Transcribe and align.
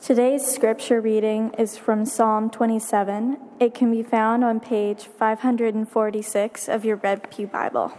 Today's 0.00 0.46
scripture 0.46 1.00
reading 1.00 1.52
is 1.58 1.76
from 1.76 2.06
Psalm 2.06 2.50
27. 2.50 3.36
It 3.58 3.74
can 3.74 3.90
be 3.90 4.04
found 4.04 4.44
on 4.44 4.60
page 4.60 5.04
546 5.06 6.68
of 6.68 6.84
your 6.84 6.96
Red 6.96 7.28
Pew 7.32 7.48
Bible. 7.48 7.92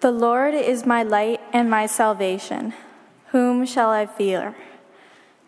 The 0.00 0.10
Lord 0.10 0.54
is 0.54 0.86
my 0.86 1.02
light 1.02 1.40
and 1.52 1.68
my 1.68 1.84
salvation. 1.84 2.72
Whom 3.32 3.66
shall 3.66 3.90
I 3.90 4.06
fear? 4.06 4.56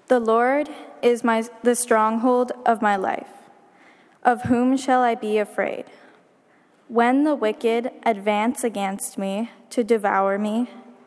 The 0.09 0.21
Lord 0.21 0.69
is 1.03 1.25
my, 1.25 1.49
the 1.63 1.75
stronghold 1.75 2.53
of 2.67 2.83
my 2.83 2.97
life. 2.97 3.31
Of 4.23 4.43
whom 4.43 4.77
shall 4.77 5.01
I 5.01 5.15
be 5.15 5.39
afraid? 5.39 5.87
When 6.87 7.25
the 7.25 7.35
wicked 7.35 7.93
advance 8.05 8.63
against 8.63 9.17
me 9.17 9.51
to 9.71 9.83
devour 9.83 10.37
me, 10.39 10.69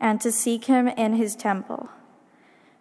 and 0.00 0.20
to 0.20 0.32
seek 0.32 0.66
him 0.66 0.88
in 0.88 1.14
his 1.14 1.34
temple. 1.34 1.88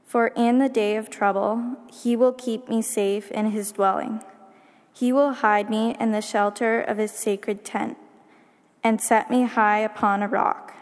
For 0.06 0.28
in 0.28 0.60
the 0.60 0.70
day 0.70 0.96
of 0.96 1.10
trouble, 1.10 1.78
he 1.92 2.16
will 2.16 2.34
keep 2.34 2.70
me 2.70 2.82
safe 2.82 3.32
in 3.32 3.52
his 3.52 3.72
dwelling. 3.72 4.22
He 4.94 5.12
will 5.12 5.34
hide 5.34 5.70
me 5.70 5.96
in 6.00 6.12
the 6.12 6.22
shelter 6.22 6.80
of 6.80 6.98
his 6.98 7.12
sacred 7.12 7.66
tent 7.66 7.98
and 8.84 9.02
set 9.02 9.30
me 9.30 9.44
high 9.44 9.80
upon 9.80 10.22
a 10.22 10.28
rock. 10.28 10.74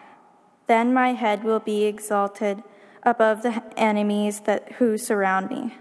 Then 0.67 0.93
my 0.93 1.13
head 1.13 1.43
will 1.43 1.59
be 1.59 1.85
exalted 1.85 2.63
above 3.01 3.41
the 3.41 3.63
enemies 3.77 4.41
that, 4.41 4.73
who 4.73 4.97
surround 4.97 5.49
me. 5.49 5.75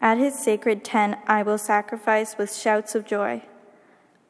At 0.00 0.18
his 0.18 0.34
sacred 0.38 0.84
tent, 0.84 1.18
I 1.26 1.42
will 1.42 1.58
sacrifice 1.58 2.36
with 2.36 2.54
shouts 2.54 2.94
of 2.94 3.06
joy. 3.06 3.42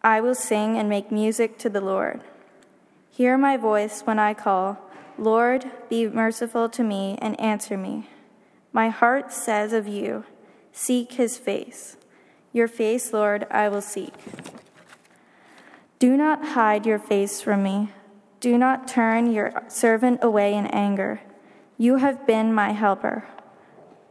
I 0.02 0.20
will 0.20 0.34
sing 0.34 0.76
and 0.76 0.88
make 0.88 1.10
music 1.10 1.58
to 1.58 1.70
the 1.70 1.80
Lord. 1.80 2.22
Hear 3.10 3.38
my 3.38 3.56
voice 3.56 4.02
when 4.02 4.18
I 4.18 4.34
call. 4.34 4.78
Lord, 5.18 5.70
be 5.88 6.06
merciful 6.08 6.68
to 6.70 6.82
me 6.82 7.18
and 7.20 7.38
answer 7.40 7.76
me. 7.76 8.08
My 8.72 8.88
heart 8.88 9.32
says 9.32 9.72
of 9.72 9.86
you, 9.86 10.24
Seek 10.72 11.12
his 11.12 11.36
face. 11.36 11.96
Your 12.52 12.68
face, 12.68 13.12
Lord, 13.12 13.46
I 13.50 13.68
will 13.68 13.82
seek. 13.82 14.14
Do 15.98 16.16
not 16.16 16.48
hide 16.48 16.86
your 16.86 16.98
face 16.98 17.40
from 17.40 17.62
me. 17.62 17.92
Do 18.40 18.58
not 18.58 18.88
turn 18.88 19.30
your 19.30 19.52
servant 19.68 20.20
away 20.22 20.54
in 20.54 20.66
anger. 20.66 21.20
You 21.78 21.96
have 21.96 22.26
been 22.26 22.52
my 22.52 22.72
helper. 22.72 23.24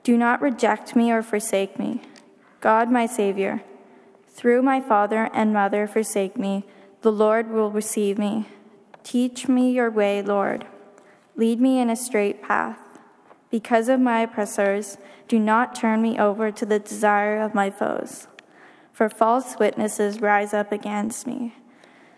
Do 0.04 0.18
not 0.18 0.42
reject 0.42 0.96
me 0.96 1.12
or 1.12 1.22
forsake 1.22 1.78
me. 1.78 2.02
God, 2.60 2.92
my 2.92 3.06
Savior, 3.06 3.62
through 4.30 4.62
my 4.62 4.80
father 4.80 5.30
and 5.34 5.54
mother 5.54 5.88
forsake 5.88 6.38
me, 6.38 6.66
the 7.02 7.12
Lord 7.12 7.50
will 7.50 7.72
receive 7.72 8.18
me. 8.18 8.48
Teach 9.04 9.48
me 9.48 9.72
your 9.72 9.92
way, 9.92 10.22
Lord. 10.22 10.66
Lead 11.36 11.62
me 11.62 11.80
in 11.80 11.90
a 11.90 11.96
straight 11.96 12.42
path. 12.42 12.80
Because 13.50 13.90
of 13.90 14.00
my 14.00 14.22
oppressors, 14.22 14.98
do 15.28 15.40
not 15.40 15.76
turn 15.76 16.02
me 16.02 16.18
over 16.18 16.52
to 16.52 16.66
the 16.66 16.80
desire 16.80 17.40
of 17.40 17.56
my 17.56 17.70
foes. 17.70 18.28
For 18.92 19.10
false 19.10 19.58
witnesses 19.58 20.22
rise 20.22 20.54
up 20.54 20.72
against 20.72 21.26
me, 21.26 21.56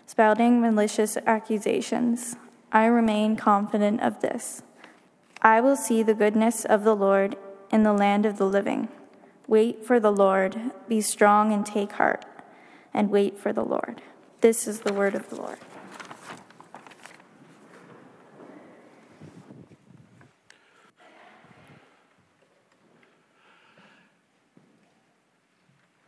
spouting 0.06 0.62
malicious 0.62 1.18
accusations. 1.26 2.36
I 2.72 2.86
remain 2.86 3.36
confident 3.36 4.02
of 4.02 4.22
this. 4.22 4.64
I 5.42 5.62
will 5.62 5.76
see 5.76 6.04
the 6.04 6.14
goodness 6.14 6.66
of 6.66 6.84
the 6.84 6.96
Lord 6.96 7.36
in 7.72 7.84
the 7.84 7.94
land 7.94 8.26
of 8.26 8.38
the 8.38 8.48
living. 8.48 8.90
Wait 9.48 9.86
for 9.86 10.00
the 10.00 10.12
Lord, 10.12 10.72
be 10.88 11.02
strong 11.02 11.52
and 11.52 11.66
take 11.66 11.94
heart, 11.94 12.26
and 12.94 13.10
wait 13.10 13.38
for 13.38 13.52
the 13.52 13.66
Lord. 13.66 14.02
This 14.42 14.68
is 14.68 14.82
the 14.82 14.94
word 14.94 15.16
of 15.16 15.30
the 15.30 15.36
Lord. 15.36 15.58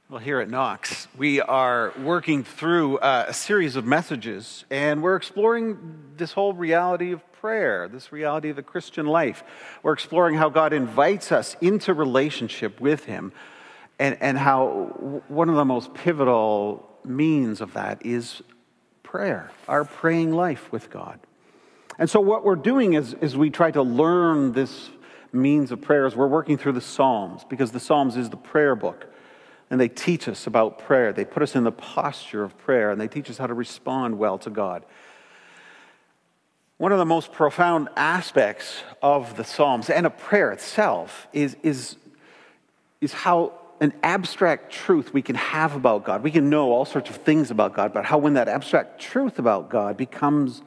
Well, 0.08 0.20
here 0.20 0.40
at 0.40 0.52
Knox, 0.52 1.08
we 1.18 1.42
are 1.42 1.92
working 2.04 2.44
through 2.44 3.00
uh, 3.00 3.26
a 3.30 3.34
series 3.34 3.76
of 3.76 3.86
messages, 3.86 4.64
and 4.70 5.02
we're 5.02 5.16
exploring 5.16 6.12
this 6.16 6.32
whole 6.32 6.54
reality 6.54 7.12
of 7.12 7.32
prayer, 7.32 7.88
this 7.88 8.12
reality 8.12 8.52
of 8.52 8.56
the 8.56 8.62
Christian 8.62 9.08
life. 9.08 9.44
We're 9.82 9.94
exploring 9.94 10.36
how 10.36 10.50
God 10.50 10.74
invites 10.74 11.32
us 11.32 11.58
into 11.60 11.92
relationship 11.96 12.80
with 12.80 13.06
Him, 13.06 13.34
and, 13.98 14.16
and 14.22 14.38
how 14.38 15.24
one 15.28 15.50
of 15.50 15.56
the 15.56 15.66
most 15.66 15.92
pivotal 15.96 16.88
means 17.04 17.60
of 17.60 17.74
that 17.74 18.06
is 18.06 18.44
prayer, 19.02 19.50
our 19.68 19.86
praying 19.86 20.34
life 20.34 20.72
with 20.72 20.92
God. 20.92 21.20
And 21.98 22.08
so, 22.08 22.20
what 22.20 22.46
we're 22.46 22.56
doing 22.58 22.94
is, 22.94 23.16
is 23.22 23.36
we 23.36 23.50
try 23.50 23.72
to 23.72 23.82
learn 23.82 24.52
this 24.52 24.92
means 25.34 25.72
of 25.72 25.82
prayer 25.82 26.06
as 26.06 26.16
we're 26.16 26.28
working 26.28 26.60
through 26.60 26.74
the 26.74 26.82
Psalms, 26.82 27.44
because 27.50 27.72
the 27.72 27.80
Psalms 27.80 28.18
is 28.18 28.30
the 28.30 28.38
prayer 28.38 28.76
book 28.76 29.08
and 29.70 29.80
they 29.80 29.90
teach 29.90 30.28
us 30.28 30.48
about 30.48 30.80
prayer. 30.80 31.12
They 31.12 31.26
put 31.26 31.44
us 31.44 31.56
in 31.56 31.64
the 31.64 31.72
posture 31.72 32.44
of 32.44 32.58
prayer, 32.58 32.92
and 32.92 33.00
they 33.00 33.08
teach 33.08 33.30
us 33.30 33.38
how 33.38 33.48
to 33.48 33.53
respond 33.53 34.18
well 34.18 34.38
to 34.40 34.50
God. 34.50 34.86
One 36.78 36.92
of 36.92 36.98
the 36.98 37.06
most 37.06 37.31
profound 37.31 37.90
aspects 37.96 38.84
of 39.02 39.38
the 39.38 39.44
Psalms 39.44 39.90
and 39.90 40.06
of 40.06 40.18
prayer 40.18 40.52
itself 40.52 41.28
is, 41.31 41.56
is, 41.64 41.96
is 43.00 43.14
how 43.14 43.54
an 43.80 43.94
abstract 44.04 44.72
truth 44.72 45.14
we 45.14 45.22
can 45.22 45.36
have 45.36 45.75
about 45.75 46.04
God. 46.04 46.22
We 46.22 46.31
can 46.31 46.50
know 46.50 46.72
all 46.72 46.86
sorts 46.86 47.09
of 47.09 47.18
things 47.18 47.50
about 47.52 47.74
God, 47.74 47.94
but 47.94 48.06
how 48.06 48.18
when 48.18 48.34
that 48.34 48.48
abstract 48.48 49.00
truth 49.00 49.40
about 49.40 49.70
God 49.70 49.98
becomes 49.98 50.62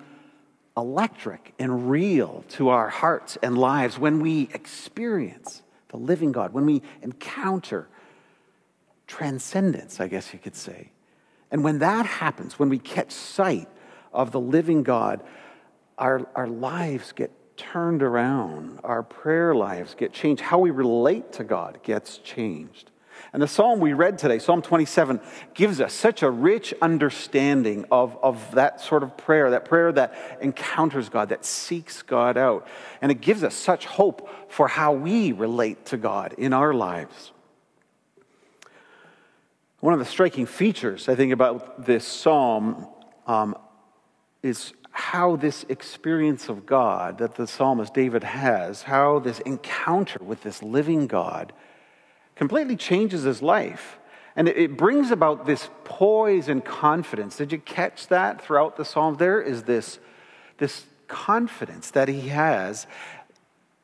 electric 0.77 1.55
and 1.59 1.91
real 1.91 2.45
to 2.51 2.69
our 2.71 2.89
hearts 2.89 3.37
and 3.43 3.59
lives, 3.59 3.99
when 3.99 4.21
we 4.21 4.49
experience 4.55 5.63
the 5.89 5.97
living 5.97 6.33
God, 6.33 6.53
when 6.53 6.67
we 6.67 6.83
encounter 7.03 7.89
transcendence, 9.09 9.99
I 9.99 10.07
guess 10.07 10.33
you 10.33 10.39
could 10.39 10.55
say. 10.55 10.93
And 11.51 11.65
when 11.65 11.81
that 11.81 12.07
happens, 12.07 12.59
when 12.59 12.69
we 12.69 12.79
catch 12.79 13.11
sight 13.11 13.69
of 14.13 14.31
the 14.31 14.41
living 14.41 14.85
God, 14.85 15.25
our, 15.97 16.29
our 16.37 16.47
lives 16.47 17.11
get 17.13 17.33
turned 17.57 18.03
around, 18.03 18.79
our 18.85 19.03
prayer 19.03 19.55
lives 19.55 19.95
get 19.95 20.13
changed, 20.13 20.43
how 20.43 20.59
we 20.59 20.71
relate 20.71 21.33
to 21.33 21.45
God 21.45 21.83
gets 21.83 22.19
changed. 22.19 22.91
And 23.33 23.43
the 23.43 23.49
psalm 23.49 23.81
we 23.81 23.95
read 23.95 24.17
today, 24.17 24.39
Psalm 24.39 24.63
27, 24.63 25.21
gives 25.53 25.81
us 25.81 25.93
such 25.93 26.23
a 26.23 26.31
rich 26.31 26.73
understanding 26.81 27.85
of, 27.91 28.17
of 28.23 28.55
that 28.55 28.81
sort 28.81 29.03
of 29.03 29.17
prayer, 29.17 29.51
that 29.51 29.65
prayer 29.65 29.91
that 29.91 30.39
encounters 30.41 31.09
God, 31.09 31.31
that 31.31 31.45
seeks 31.45 32.03
God 32.03 32.37
out. 32.37 32.67
And 33.03 33.11
it 33.11 33.21
gives 33.21 33.43
us 33.43 33.55
such 33.55 33.87
hope 33.87 34.31
for 34.49 34.69
how 34.69 34.93
we 34.93 35.33
relate 35.33 35.87
to 35.87 35.97
God 35.97 36.35
in 36.39 36.53
our 36.53 36.73
lives. 36.73 37.33
One 39.81 39.93
of 39.93 40.01
the 40.01 40.05
striking 40.05 40.47
features, 40.47 41.09
I 41.09 41.15
think, 41.15 41.33
about 41.33 41.87
this 41.87 42.07
psalm 42.07 42.89
um, 43.27 43.57
is 44.43 44.73
how 44.91 45.37
this 45.37 45.65
experience 45.69 46.49
of 46.49 46.67
God 46.67 47.19
that 47.19 47.37
the 47.37 47.47
psalmist 47.47 47.95
David 47.95 48.25
has, 48.25 48.83
how 48.83 49.21
this 49.21 49.39
encounter 49.41 50.19
with 50.23 50.43
this 50.43 50.63
living 50.63 51.07
God 51.07 51.53
completely 52.35 52.75
changes 52.75 53.23
his 53.23 53.41
life. 53.41 53.99
And 54.35 54.49
it 54.49 54.77
brings 54.77 55.11
about 55.11 55.47
this 55.47 55.69
poise 55.85 56.49
and 56.49 56.65
confidence. 56.65 57.37
Did 57.37 57.53
you 57.53 57.59
catch 57.59 58.09
that 58.09 58.41
throughout 58.41 58.77
the 58.77 58.85
psalm? 58.85 59.17
There 59.17 59.41
is 59.41 59.65
this, 59.65 59.99
this 60.59 60.85
confidence 61.07 61.91
that 61.93 62.09
he 62.09 62.29
has 62.29 62.87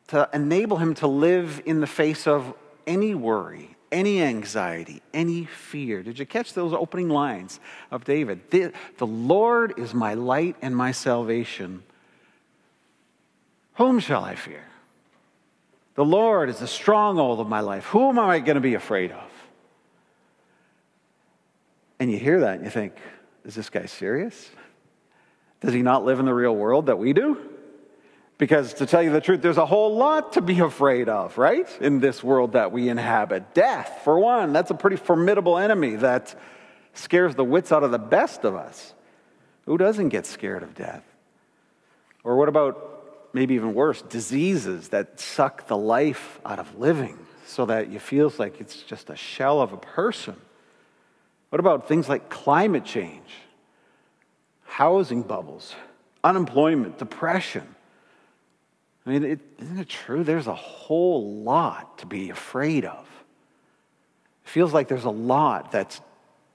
to 0.08 0.28
enable 0.32 0.76
him 0.76 0.94
to 0.94 1.06
live 1.06 1.62
in 1.64 1.80
the 1.80 1.86
face 1.86 2.26
of 2.26 2.54
any 2.86 3.14
worry, 3.14 3.73
any 3.94 4.20
anxiety, 4.20 5.00
any 5.14 5.46
fear. 5.46 6.02
Did 6.02 6.18
you 6.18 6.26
catch 6.26 6.52
those 6.52 6.72
opening 6.74 7.08
lines 7.08 7.60
of 7.90 8.04
David? 8.04 8.50
The, 8.50 8.72
the 8.98 9.06
Lord 9.06 9.78
is 9.78 9.94
my 9.94 10.14
light 10.14 10.56
and 10.60 10.76
my 10.76 10.90
salvation. 10.90 11.84
Whom 13.74 14.00
shall 14.00 14.24
I 14.24 14.34
fear? 14.34 14.64
The 15.94 16.04
Lord 16.04 16.50
is 16.50 16.58
the 16.58 16.66
stronghold 16.66 17.38
of 17.38 17.48
my 17.48 17.60
life. 17.60 17.84
Whom 17.86 18.18
am 18.18 18.28
I 18.28 18.40
going 18.40 18.56
to 18.56 18.60
be 18.60 18.74
afraid 18.74 19.12
of? 19.12 19.30
And 22.00 22.10
you 22.10 22.18
hear 22.18 22.40
that 22.40 22.56
and 22.56 22.64
you 22.64 22.70
think, 22.70 22.96
is 23.44 23.54
this 23.54 23.70
guy 23.70 23.86
serious? 23.86 24.50
Does 25.60 25.72
he 25.72 25.82
not 25.82 26.04
live 26.04 26.18
in 26.18 26.26
the 26.26 26.34
real 26.34 26.54
world 26.54 26.86
that 26.86 26.98
we 26.98 27.12
do? 27.12 27.53
Because 28.36 28.74
to 28.74 28.86
tell 28.86 29.02
you 29.02 29.12
the 29.12 29.20
truth, 29.20 29.42
there's 29.42 29.58
a 29.58 29.66
whole 29.66 29.96
lot 29.96 30.32
to 30.32 30.40
be 30.40 30.58
afraid 30.58 31.08
of, 31.08 31.38
right? 31.38 31.68
In 31.80 32.00
this 32.00 32.22
world 32.24 32.52
that 32.52 32.72
we 32.72 32.88
inhabit. 32.88 33.54
Death, 33.54 34.00
for 34.02 34.18
one, 34.18 34.52
that's 34.52 34.70
a 34.70 34.74
pretty 34.74 34.96
formidable 34.96 35.56
enemy 35.56 35.96
that 35.96 36.34
scares 36.94 37.34
the 37.36 37.44
wits 37.44 37.70
out 37.70 37.84
of 37.84 37.92
the 37.92 37.98
best 37.98 38.44
of 38.44 38.56
us. 38.56 38.92
Who 39.66 39.78
doesn't 39.78 40.08
get 40.08 40.26
scared 40.26 40.62
of 40.62 40.74
death? 40.74 41.04
Or 42.24 42.36
what 42.36 42.48
about 42.48 43.30
maybe 43.32 43.54
even 43.54 43.74
worse, 43.74 44.02
diseases 44.02 44.88
that 44.88 45.20
suck 45.20 45.66
the 45.68 45.76
life 45.76 46.40
out 46.44 46.58
of 46.58 46.78
living 46.78 47.18
so 47.46 47.66
that 47.66 47.90
you 47.90 47.98
feel 47.98 48.32
like 48.38 48.60
it's 48.60 48.82
just 48.82 49.10
a 49.10 49.16
shell 49.16 49.60
of 49.60 49.72
a 49.72 49.76
person? 49.76 50.36
What 51.50 51.60
about 51.60 51.86
things 51.86 52.08
like 52.08 52.28
climate 52.30 52.84
change, 52.84 53.30
housing 54.64 55.22
bubbles, 55.22 55.74
unemployment, 56.24 56.98
depression? 56.98 57.74
I 59.06 59.10
mean, 59.10 59.24
is 59.24 59.38
isn't 59.58 59.78
it 59.78 59.88
true? 59.88 60.24
There's 60.24 60.46
a 60.46 60.54
whole 60.54 61.42
lot 61.42 61.98
to 61.98 62.06
be 62.06 62.30
afraid 62.30 62.84
of. 62.84 63.06
It 64.44 64.48
feels 64.48 64.72
like 64.72 64.88
there's 64.88 65.04
a 65.04 65.10
lot 65.10 65.70
that's 65.70 66.00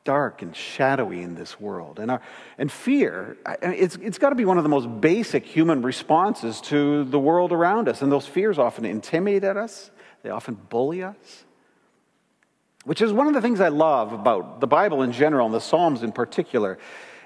dark 0.04 0.42
and 0.42 0.56
shadowy 0.56 1.22
in 1.22 1.36
this 1.36 1.60
world. 1.60 2.00
And, 2.00 2.10
our, 2.10 2.22
and 2.58 2.72
fear, 2.72 3.38
it's, 3.62 3.96
it's 3.98 4.18
got 4.18 4.30
to 4.30 4.36
be 4.36 4.46
one 4.46 4.58
of 4.58 4.64
the 4.64 4.70
most 4.70 5.02
basic 5.02 5.46
human 5.46 5.84
responses 5.84 6.62
to 6.62 7.04
the 7.04 7.20
world 7.20 7.52
around 7.52 7.88
us. 7.88 8.02
And 8.02 8.12
those 8.12 8.26
fears 8.26 8.58
often 8.58 8.86
intimidate 8.86 9.58
us, 9.58 9.92
they 10.24 10.32
often 10.32 10.56
bully 10.56 11.04
us. 11.04 11.46
Which 12.86 13.02
is 13.02 13.14
one 13.14 13.28
of 13.28 13.34
the 13.34 13.42
things 13.42 13.60
I 13.60 13.68
love 13.68 14.14
about 14.14 14.62
the 14.62 14.68
Bible 14.68 15.04
in 15.04 15.12
general 15.12 15.46
and 15.46 15.54
the 15.54 15.62
Psalms 15.62 16.02
in 16.02 16.12
particular, 16.12 16.80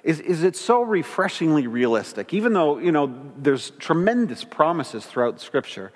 is, 0.03 0.19
is 0.19 0.43
it's 0.43 0.59
so 0.59 0.81
refreshingly 0.81 1.67
realistic. 1.67 2.33
Even 2.33 2.53
though, 2.53 2.77
you 2.77 2.91
know, 2.91 3.13
there's 3.37 3.71
tremendous 3.71 4.43
promises 4.43 5.05
throughout 5.05 5.39
Scripture, 5.39 5.91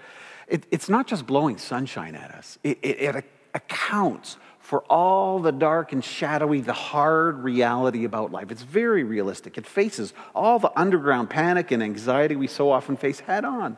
it, 0.47 0.65
it's 0.71 0.87
not 0.87 1.07
just 1.07 1.27
blowing 1.27 1.57
sunshine 1.57 2.15
at 2.15 2.31
us. 2.31 2.57
It, 2.63 2.79
it, 2.81 3.15
it 3.15 3.25
accounts 3.53 4.37
for 4.59 4.81
all 4.89 5.39
the 5.39 5.51
dark 5.51 5.93
and 5.93 6.03
shadowy, 6.03 6.61
the 6.61 6.73
hard 6.73 7.43
reality 7.43 8.03
about 8.03 8.31
life. 8.31 8.51
It's 8.51 8.63
very 8.63 9.03
realistic. 9.03 9.57
It 9.57 9.65
faces 9.65 10.13
all 10.35 10.59
the 10.59 10.77
underground 10.77 11.29
panic 11.29 11.71
and 11.71 11.81
anxiety 11.81 12.35
we 12.35 12.47
so 12.47 12.71
often 12.71 12.97
face 12.97 13.21
head 13.21 13.45
on. 13.45 13.77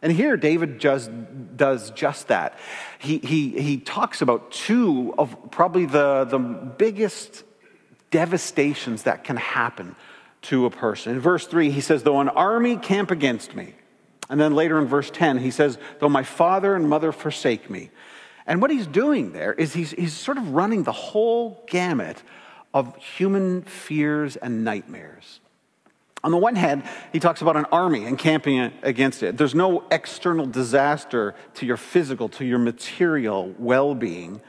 And 0.00 0.10
here, 0.10 0.36
David 0.36 0.80
just 0.80 1.10
does 1.56 1.90
just 1.92 2.28
that. 2.28 2.58
He, 2.98 3.18
he, 3.18 3.50
he 3.60 3.76
talks 3.78 4.20
about 4.20 4.50
two 4.50 5.14
of 5.16 5.50
probably 5.50 5.86
the, 5.86 6.24
the 6.24 6.38
biggest 6.38 7.44
devastations 8.12 9.02
that 9.02 9.24
can 9.24 9.36
happen 9.36 9.96
to 10.42 10.66
a 10.66 10.70
person. 10.70 11.14
In 11.14 11.20
verse 11.20 11.46
3, 11.48 11.70
he 11.70 11.80
says, 11.80 12.04
Though 12.04 12.20
an 12.20 12.28
army 12.28 12.76
camp 12.76 13.10
against 13.10 13.56
me. 13.56 13.74
And 14.30 14.40
then 14.40 14.54
later 14.54 14.78
in 14.78 14.86
verse 14.86 15.10
10, 15.10 15.38
he 15.38 15.50
says, 15.50 15.78
Though 15.98 16.08
my 16.08 16.22
father 16.22 16.76
and 16.76 16.88
mother 16.88 17.10
forsake 17.10 17.68
me. 17.68 17.90
And 18.46 18.62
what 18.62 18.70
he's 18.70 18.86
doing 18.86 19.32
there 19.32 19.52
is 19.52 19.72
he's, 19.72 19.90
he's 19.90 20.12
sort 20.12 20.38
of 20.38 20.50
running 20.50 20.84
the 20.84 20.92
whole 20.92 21.64
gamut 21.68 22.22
of 22.74 22.96
human 22.96 23.62
fears 23.62 24.36
and 24.36 24.64
nightmares. 24.64 25.40
On 26.24 26.30
the 26.30 26.36
one 26.36 26.54
hand, 26.54 26.84
he 27.12 27.18
talks 27.18 27.42
about 27.42 27.56
an 27.56 27.66
army 27.72 28.04
encamping 28.04 28.72
against 28.82 29.22
it. 29.22 29.36
There's 29.36 29.56
no 29.56 29.84
external 29.90 30.46
disaster 30.46 31.34
to 31.54 31.66
your 31.66 31.76
physical, 31.76 32.28
to 32.30 32.44
your 32.44 32.58
material 32.58 33.54
well 33.58 33.94
being 33.94 34.40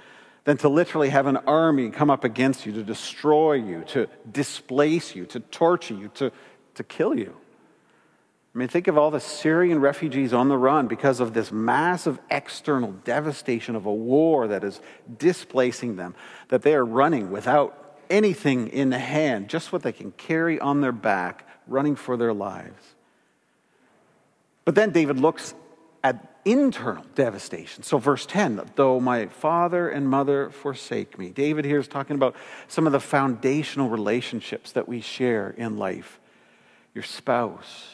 than 0.45 0.57
to 0.57 0.69
literally 0.69 1.09
have 1.09 1.25
an 1.25 1.37
army 1.37 1.89
come 1.89 2.09
up 2.09 2.23
against 2.23 2.65
you 2.65 2.73
to 2.73 2.83
destroy 2.83 3.53
you, 3.53 3.83
to 3.87 4.07
displace 4.29 5.15
you, 5.15 5.25
to 5.25 5.39
torture 5.39 5.93
you, 5.93 6.09
to, 6.09 6.31
to 6.75 6.83
kill 6.83 7.17
you. 7.17 7.35
I 8.53 8.59
mean, 8.59 8.67
think 8.67 8.87
of 8.87 8.97
all 8.97 9.09
the 9.09 9.19
Syrian 9.19 9.79
refugees 9.79 10.31
on 10.31 10.47
the 10.47 10.57
run 10.57 10.87
because 10.87 11.19
of 11.19 11.33
this 11.33 11.51
massive 11.51 12.19
external 12.29 12.91
devastation 12.91 13.75
of 13.75 13.87
a 13.87 13.93
war 13.93 14.47
that 14.47 14.63
is 14.63 14.79
displacing 15.17 15.95
them, 15.95 16.13
that 16.49 16.61
they 16.61 16.75
are 16.75 16.85
running 16.85 17.31
without 17.31 17.97
anything 18.11 18.67
in 18.67 18.91
hand, 18.91 19.49
just 19.49 19.71
what 19.71 19.81
they 19.81 19.91
can 19.91 20.11
carry 20.11 20.59
on 20.59 20.81
their 20.81 20.91
back, 20.91 21.47
running 21.67 21.95
for 21.95 22.15
their 22.15 22.33
lives. 22.33 22.93
But 24.65 24.75
then 24.75 24.91
David 24.91 25.19
looks 25.19 25.55
at 26.03 26.33
internal 26.45 27.05
devastation. 27.15 27.83
So, 27.83 27.97
verse 27.97 28.25
10 28.25 28.61
though 28.75 28.99
my 28.99 29.27
father 29.27 29.89
and 29.89 30.07
mother 30.07 30.49
forsake 30.49 31.17
me. 31.17 31.29
David 31.29 31.65
here 31.65 31.79
is 31.79 31.87
talking 31.87 32.15
about 32.15 32.35
some 32.67 32.85
of 32.85 32.91
the 32.91 32.99
foundational 32.99 33.89
relationships 33.89 34.73
that 34.73 34.87
we 34.87 35.01
share 35.01 35.51
in 35.51 35.77
life 35.77 36.19
your 36.93 37.03
spouse. 37.03 37.87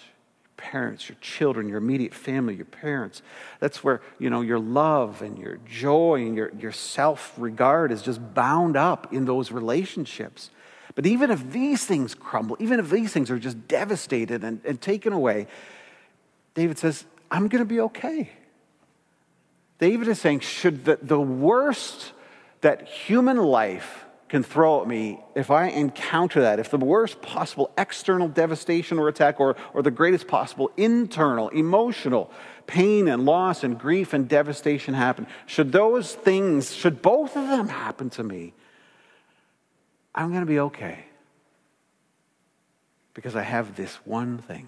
Your 0.43 0.71
parents, 0.71 1.07
your 1.07 1.17
children, 1.21 1.69
your 1.69 1.77
immediate 1.77 2.13
family, 2.13 2.55
your 2.55 2.65
parents. 2.65 3.21
That's 3.59 3.83
where, 3.83 4.01
you 4.17 4.29
know, 4.29 4.41
your 4.41 4.59
love 4.59 5.21
and 5.21 5.37
your 5.37 5.57
joy 5.65 6.25
and 6.25 6.35
your, 6.35 6.51
your 6.59 6.71
self 6.71 7.33
regard 7.37 7.91
is 7.91 8.01
just 8.01 8.33
bound 8.33 8.75
up 8.75 9.13
in 9.13 9.25
those 9.25 9.51
relationships. 9.51 10.49
But 10.95 11.05
even 11.05 11.31
if 11.31 11.51
these 11.51 11.85
things 11.85 12.15
crumble, 12.15 12.57
even 12.59 12.79
if 12.79 12.89
these 12.89 13.13
things 13.13 13.29
are 13.31 13.39
just 13.39 13.67
devastated 13.67 14.43
and, 14.43 14.59
and 14.65 14.81
taken 14.81 15.13
away, 15.13 15.47
David 16.55 16.77
says, 16.77 17.05
I'm 17.31 17.47
going 17.47 17.61
to 17.61 17.65
be 17.65 17.79
okay. 17.81 18.29
David 19.79 20.07
is 20.07 20.19
saying, 20.19 20.41
should 20.41 20.85
the, 20.85 20.99
the 21.01 21.19
worst 21.19 22.11
that 22.61 22.87
human 22.87 23.37
life 23.37 24.05
can 24.27 24.43
throw 24.43 24.81
at 24.81 24.87
me, 24.87 25.19
if 25.35 25.49
I 25.49 25.69
encounter 25.69 26.41
that, 26.41 26.59
if 26.59 26.69
the 26.69 26.77
worst 26.77 27.21
possible 27.21 27.71
external 27.77 28.27
devastation 28.27 28.99
or 28.99 29.07
attack, 29.07 29.39
or, 29.39 29.55
or 29.73 29.81
the 29.81 29.91
greatest 29.91 30.27
possible 30.27 30.71
internal, 30.77 31.49
emotional 31.49 32.29
pain 32.67 33.07
and 33.07 33.25
loss 33.25 33.63
and 33.63 33.79
grief 33.79 34.13
and 34.13 34.29
devastation 34.29 34.93
happen, 34.93 35.25
should 35.47 35.71
those 35.71 36.13
things, 36.13 36.73
should 36.75 37.01
both 37.01 37.35
of 37.35 37.47
them 37.47 37.69
happen 37.69 38.11
to 38.11 38.23
me, 38.23 38.53
I'm 40.13 40.29
going 40.29 40.41
to 40.41 40.45
be 40.45 40.59
okay. 40.59 41.05
Because 43.15 43.35
I 43.35 43.41
have 43.41 43.75
this 43.75 43.95
one 44.05 44.37
thing. 44.37 44.67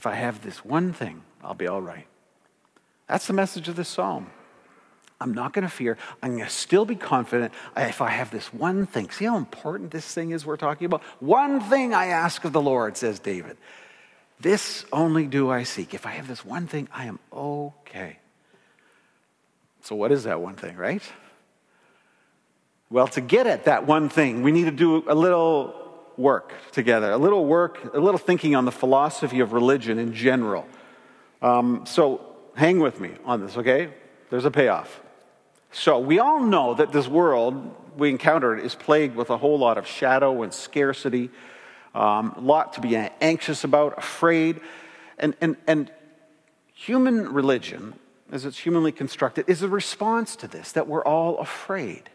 If 0.00 0.06
I 0.06 0.14
have 0.14 0.40
this 0.40 0.64
one 0.64 0.94
thing, 0.94 1.20
I'll 1.44 1.52
be 1.52 1.66
all 1.66 1.82
right. 1.82 2.06
That's 3.06 3.26
the 3.26 3.34
message 3.34 3.68
of 3.68 3.76
this 3.76 3.90
psalm. 3.90 4.30
I'm 5.20 5.34
not 5.34 5.52
going 5.52 5.64
to 5.64 5.68
fear. 5.70 5.98
I'm 6.22 6.30
going 6.38 6.44
to 6.44 6.48
still 6.48 6.86
be 6.86 6.96
confident 6.96 7.52
if 7.76 8.00
I 8.00 8.08
have 8.08 8.30
this 8.30 8.46
one 8.46 8.86
thing. 8.86 9.10
See 9.10 9.26
how 9.26 9.36
important 9.36 9.90
this 9.90 10.10
thing 10.10 10.30
is 10.30 10.46
we're 10.46 10.56
talking 10.56 10.86
about? 10.86 11.02
One 11.20 11.60
thing 11.60 11.92
I 11.92 12.06
ask 12.06 12.46
of 12.46 12.54
the 12.54 12.62
Lord, 12.62 12.96
says 12.96 13.18
David. 13.18 13.58
This 14.40 14.86
only 14.90 15.26
do 15.26 15.50
I 15.50 15.64
seek. 15.64 15.92
If 15.92 16.06
I 16.06 16.12
have 16.12 16.26
this 16.26 16.46
one 16.46 16.66
thing, 16.66 16.88
I 16.94 17.04
am 17.04 17.18
okay. 17.30 18.20
So, 19.82 19.94
what 19.94 20.12
is 20.12 20.24
that 20.24 20.40
one 20.40 20.56
thing, 20.56 20.78
right? 20.78 21.02
Well, 22.88 23.08
to 23.08 23.20
get 23.20 23.46
at 23.46 23.66
that 23.66 23.86
one 23.86 24.08
thing, 24.08 24.40
we 24.40 24.50
need 24.50 24.64
to 24.64 24.70
do 24.70 25.04
a 25.06 25.14
little 25.14 25.79
work 26.20 26.52
together, 26.72 27.10
a 27.10 27.18
little 27.18 27.46
work, 27.46 27.94
a 27.94 27.98
little 27.98 28.18
thinking 28.18 28.54
on 28.54 28.64
the 28.64 28.72
philosophy 28.72 29.40
of 29.40 29.52
religion 29.52 29.98
in 29.98 30.12
general. 30.12 30.66
Um, 31.42 31.84
so, 31.86 32.20
hang 32.54 32.78
with 32.80 33.00
me 33.00 33.12
on 33.24 33.40
this, 33.40 33.56
okay? 33.56 33.92
There's 34.28 34.44
a 34.44 34.50
payoff. 34.50 35.00
So, 35.72 35.98
we 35.98 36.18
all 36.18 36.40
know 36.40 36.74
that 36.74 36.92
this 36.92 37.08
world 37.08 37.74
we 37.96 38.10
encounter 38.10 38.56
is 38.56 38.74
plagued 38.74 39.16
with 39.16 39.30
a 39.30 39.36
whole 39.36 39.58
lot 39.58 39.78
of 39.78 39.86
shadow 39.86 40.42
and 40.42 40.52
scarcity, 40.52 41.30
um, 41.94 42.34
a 42.36 42.40
lot 42.40 42.74
to 42.74 42.80
be 42.80 42.94
anxious 42.96 43.64
about, 43.64 43.98
afraid. 43.98 44.60
And, 45.18 45.34
and, 45.40 45.56
and 45.66 45.90
human 46.74 47.32
religion, 47.32 47.94
as 48.30 48.44
it's 48.44 48.58
humanly 48.58 48.92
constructed, 48.92 49.46
is 49.48 49.62
a 49.62 49.68
response 49.68 50.36
to 50.36 50.48
this, 50.48 50.72
that 50.72 50.86
we're 50.86 51.04
all 51.04 51.38
afraid. 51.38 52.10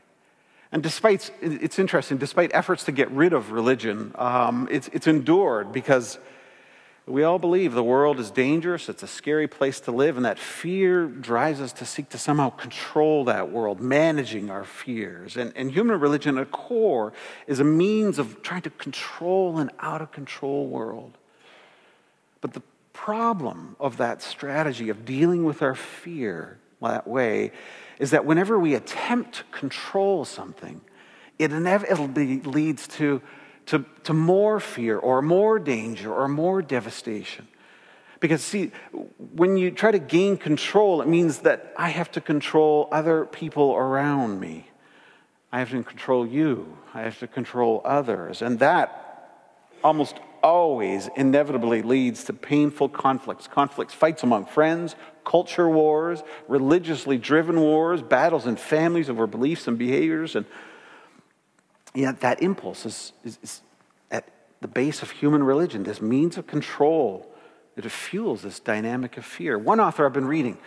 And 0.71 0.83
despite, 0.83 1.31
it's 1.41 1.79
interesting, 1.79 2.17
despite 2.17 2.51
efforts 2.53 2.83
to 2.85 2.91
get 2.91 3.09
rid 3.11 3.33
of 3.33 3.51
religion, 3.51 4.11
um, 4.15 4.67
it's, 4.71 4.89
it's 4.89 5.07
endured 5.07 5.71
because 5.71 6.17
we 7.07 7.23
all 7.23 7.37
believe 7.37 7.73
the 7.73 7.83
world 7.83 8.19
is 8.19 8.31
dangerous, 8.31 8.89
it's 8.89 9.03
a 9.03 9.07
scary 9.07 9.47
place 9.47 9.79
to 9.81 9.91
live, 9.91 10.17
and 10.17 10.25
that 10.25 10.39
fear 10.39 11.05
drives 11.05 11.61
us 11.61 11.71
to 11.73 11.85
seek 11.85 12.09
to 12.09 12.17
somehow 12.17 12.49
control 12.49 13.25
that 13.25 13.51
world, 13.51 13.79
managing 13.79 14.49
our 14.49 14.63
fears. 14.63 15.37
And, 15.37 15.53
and 15.55 15.71
human 15.71 15.99
religion 15.99 16.39
at 16.39 16.51
core 16.51 17.13
is 17.45 17.59
a 17.59 17.63
means 17.63 18.17
of 18.17 18.41
trying 18.41 18.63
to 18.63 18.71
control 18.71 19.59
an 19.59 19.69
out 19.79 20.01
of 20.01 20.11
control 20.11 20.67
world. 20.67 21.15
But 22.41 22.53
the 22.53 22.63
problem 22.91 23.75
of 23.79 23.97
that 23.97 24.23
strategy 24.23 24.89
of 24.89 25.05
dealing 25.05 25.45
with 25.45 25.61
our 25.61 25.75
fear 25.75 26.57
that 26.85 27.07
way 27.07 27.51
is 27.99 28.11
that 28.11 28.25
whenever 28.25 28.59
we 28.59 28.75
attempt 28.75 29.35
to 29.35 29.43
control 29.51 30.25
something, 30.25 30.81
it 31.39 31.51
inevitably 31.51 32.41
leads 32.41 32.87
to 32.87 33.21
to, 33.67 33.85
to 34.03 34.13
more 34.13 34.59
fear 34.59 34.97
or 34.97 35.21
more 35.21 35.59
danger 35.59 36.13
or 36.13 36.27
more 36.27 36.61
devastation. 36.61 37.47
Because, 38.19 38.41
see, 38.41 38.71
when 39.17 39.57
you 39.57 39.71
try 39.71 39.91
to 39.91 39.99
gain 39.99 40.37
control, 40.37 41.01
it 41.01 41.07
means 41.07 41.39
that 41.39 41.73
I 41.77 41.89
have 41.89 42.11
to 42.11 42.21
control 42.21 42.87
other 42.91 43.25
people 43.25 43.75
around 43.75 44.39
me. 44.39 44.67
I 45.51 45.59
have 45.59 45.71
to 45.71 45.83
control 45.83 46.25
you. 46.25 46.77
I 46.93 47.01
have 47.01 47.19
to 47.19 47.27
control 47.27 47.81
others. 47.83 48.41
And 48.41 48.59
that 48.59 49.01
almost 49.83 50.15
always 50.41 51.09
inevitably 51.15 51.81
leads 51.81 52.23
to 52.25 52.33
painful 52.33 52.89
conflicts 52.89 53.47
conflicts, 53.47 53.93
fights 53.93 54.23
among 54.23 54.45
friends, 54.45 54.95
culture 55.25 55.67
wars, 55.67 56.23
religiously 56.47 57.17
driven 57.17 57.59
wars, 57.59 58.01
battles 58.01 58.45
in 58.45 58.55
families 58.55 59.09
over 59.09 59.27
beliefs 59.27 59.67
and 59.67 59.77
behaviors. 59.77 60.35
And 60.35 60.45
yet, 61.93 62.21
that 62.21 62.41
impulse 62.41 62.85
is, 62.85 63.13
is, 63.23 63.39
is 63.43 63.61
at 64.11 64.29
the 64.61 64.67
base 64.67 65.01
of 65.01 65.11
human 65.11 65.43
religion, 65.43 65.83
this 65.83 66.01
means 66.01 66.37
of 66.37 66.47
control. 66.47 67.29
that 67.75 67.89
fuels 67.91 68.41
this 68.41 68.59
dynamic 68.59 69.17
of 69.17 69.25
fear. 69.25 69.57
One 69.57 69.79
author 69.79 70.05
I've 70.05 70.13
been 70.13 70.27
reading, 70.27 70.57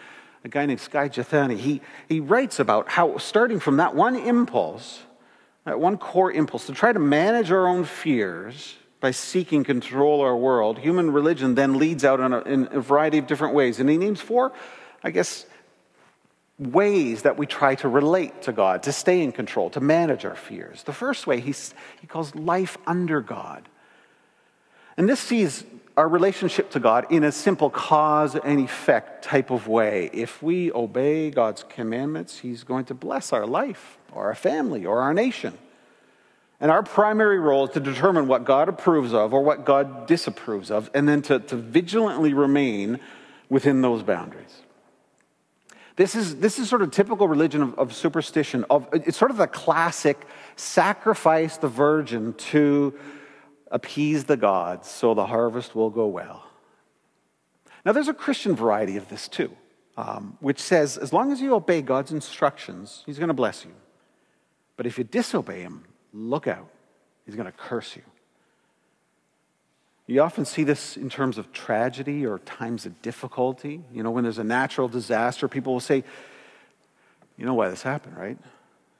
a 0.44 0.48
guy 0.48 0.66
named 0.66 0.80
Skye 0.80 1.08
Jethani, 1.08 1.56
he, 1.56 1.80
he 2.08 2.20
writes 2.20 2.60
about 2.60 2.88
how, 2.88 3.16
starting 3.18 3.60
from 3.60 3.78
that 3.78 3.94
one 3.94 4.14
impulse, 4.16 5.00
that 5.64 5.80
one 5.80 5.96
core 5.96 6.30
impulse 6.32 6.66
to 6.66 6.72
try 6.72 6.92
to 6.92 6.98
manage 6.98 7.50
our 7.50 7.66
own 7.66 7.84
fears 7.84 8.76
by 9.00 9.12
seeking 9.12 9.64
control 9.64 10.20
our 10.20 10.36
world, 10.36 10.78
human 10.78 11.12
religion 11.12 11.54
then 11.54 11.78
leads 11.78 12.04
out 12.04 12.20
in 12.20 12.32
a, 12.32 12.40
in 12.40 12.68
a 12.72 12.80
variety 12.80 13.18
of 13.18 13.26
different 13.26 13.54
ways. 13.54 13.78
And 13.78 13.88
he 13.88 13.96
names 13.96 14.20
four, 14.20 14.52
I 15.04 15.10
guess, 15.10 15.46
ways 16.58 17.22
that 17.22 17.36
we 17.36 17.46
try 17.46 17.76
to 17.76 17.88
relate 17.88 18.42
to 18.42 18.52
God, 18.52 18.82
to 18.84 18.92
stay 18.92 19.22
in 19.22 19.30
control, 19.30 19.70
to 19.70 19.80
manage 19.80 20.24
our 20.24 20.34
fears. 20.34 20.82
The 20.82 20.92
first 20.92 21.26
way 21.26 21.40
he's, 21.40 21.74
he 22.00 22.06
calls 22.06 22.34
life 22.34 22.76
under 22.86 23.20
God. 23.20 23.68
And 24.96 25.08
this 25.08 25.20
sees 25.20 25.64
our 25.96 26.08
relationship 26.08 26.70
to 26.70 26.80
God 26.80 27.06
in 27.10 27.24
a 27.24 27.32
simple 27.32 27.70
cause 27.70 28.34
and 28.34 28.60
effect 28.60 29.24
type 29.24 29.50
of 29.50 29.68
way. 29.68 30.10
If 30.12 30.42
we 30.42 30.72
obey 30.72 31.30
God's 31.30 31.64
commandments, 31.68 32.38
He's 32.38 32.64
going 32.64 32.84
to 32.86 32.94
bless 32.94 33.32
our 33.32 33.46
life 33.46 33.98
or 34.12 34.26
our 34.26 34.34
family 34.34 34.86
or 34.86 35.00
our 35.00 35.12
nation. 35.14 35.58
And 36.60 36.70
our 36.70 36.82
primary 36.82 37.38
role 37.38 37.66
is 37.66 37.70
to 37.74 37.80
determine 37.80 38.26
what 38.26 38.44
God 38.44 38.68
approves 38.68 39.14
of 39.14 39.32
or 39.32 39.42
what 39.42 39.64
God 39.64 40.06
disapproves 40.06 40.70
of, 40.70 40.90
and 40.92 41.08
then 41.08 41.22
to, 41.22 41.38
to 41.38 41.56
vigilantly 41.56 42.34
remain 42.34 42.98
within 43.48 43.80
those 43.80 44.02
boundaries. 44.02 44.62
This 45.94 46.14
is, 46.14 46.36
this 46.36 46.60
is 46.60 46.68
sort 46.68 46.82
of 46.82 46.92
typical 46.92 47.26
religion 47.26 47.60
of, 47.60 47.78
of 47.78 47.92
superstition. 47.92 48.64
Of, 48.70 48.88
it's 48.92 49.16
sort 49.16 49.32
of 49.32 49.36
the 49.36 49.48
classic 49.48 50.16
sacrifice 50.54 51.56
the 51.56 51.68
virgin 51.68 52.34
to 52.34 52.96
appease 53.70 54.24
the 54.24 54.36
gods 54.36 54.88
so 54.88 55.14
the 55.14 55.26
harvest 55.26 55.74
will 55.74 55.90
go 55.90 56.06
well. 56.06 56.44
Now, 57.84 57.92
there's 57.92 58.08
a 58.08 58.14
Christian 58.14 58.54
variety 58.54 58.96
of 58.96 59.08
this 59.08 59.26
too, 59.26 59.56
um, 59.96 60.36
which 60.40 60.60
says 60.60 60.98
as 60.98 61.12
long 61.12 61.32
as 61.32 61.40
you 61.40 61.54
obey 61.54 61.82
God's 61.82 62.12
instructions, 62.12 63.02
He's 63.04 63.18
going 63.18 63.28
to 63.28 63.34
bless 63.34 63.64
you. 63.64 63.72
But 64.76 64.86
if 64.86 64.98
you 64.98 65.04
disobey 65.04 65.62
Him, 65.62 65.84
look 66.12 66.46
out, 66.46 66.68
he's 67.26 67.34
going 67.34 67.46
to 67.46 67.52
curse 67.52 67.96
you. 67.96 68.02
You 70.06 70.22
often 70.22 70.46
see 70.46 70.64
this 70.64 70.96
in 70.96 71.10
terms 71.10 71.36
of 71.36 71.52
tragedy 71.52 72.24
or 72.24 72.38
times 72.38 72.86
of 72.86 73.02
difficulty. 73.02 73.82
You 73.92 74.02
know, 74.02 74.10
when 74.10 74.24
there's 74.24 74.38
a 74.38 74.44
natural 74.44 74.88
disaster, 74.88 75.48
people 75.48 75.74
will 75.74 75.80
say, 75.80 76.02
You 77.36 77.44
know 77.44 77.52
why 77.52 77.68
this 77.68 77.82
happened, 77.82 78.16
right? 78.16 78.38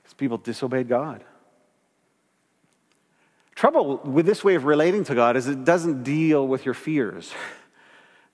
Because 0.03 0.15
people 0.15 0.37
disobeyed 0.37 0.87
God. 0.87 1.25
Trouble 3.55 3.97
with 4.05 4.27
this 4.27 4.45
way 4.45 4.55
of 4.55 4.67
relating 4.67 5.03
to 5.05 5.15
God 5.15 5.37
is 5.37 5.49
it 5.49 5.65
doesn't 5.65 6.03
deal 6.03 6.47
with 6.47 6.65
your 6.65 6.75
fears. 6.75 7.33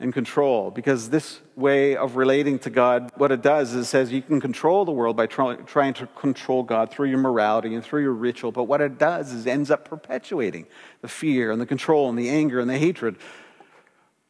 and 0.04 0.14
control 0.14 0.70
because 0.70 1.10
this 1.10 1.40
way 1.56 1.96
of 1.96 2.14
relating 2.14 2.60
to 2.60 2.70
God, 2.70 3.10
what 3.16 3.32
it 3.32 3.42
does 3.42 3.74
is 3.74 3.86
it 3.86 3.88
says 3.88 4.12
you 4.12 4.22
can 4.22 4.40
control 4.40 4.84
the 4.84 4.92
world 4.92 5.16
by 5.16 5.26
try, 5.26 5.56
trying 5.56 5.94
to 5.94 6.06
control 6.06 6.62
God 6.62 6.92
through 6.92 7.08
your 7.08 7.18
morality 7.18 7.74
and 7.74 7.82
through 7.82 8.02
your 8.02 8.12
ritual. 8.12 8.52
But 8.52 8.64
what 8.64 8.80
it 8.80 8.98
does 8.98 9.32
is 9.32 9.46
it 9.46 9.50
ends 9.50 9.70
up 9.70 9.88
perpetuating 9.88 10.66
the 11.00 11.08
fear 11.08 11.50
and 11.50 11.60
the 11.60 11.66
control 11.66 12.08
and 12.08 12.16
the 12.16 12.28
anger 12.28 12.60
and 12.60 12.70
the 12.70 12.78
hatred. 12.78 13.16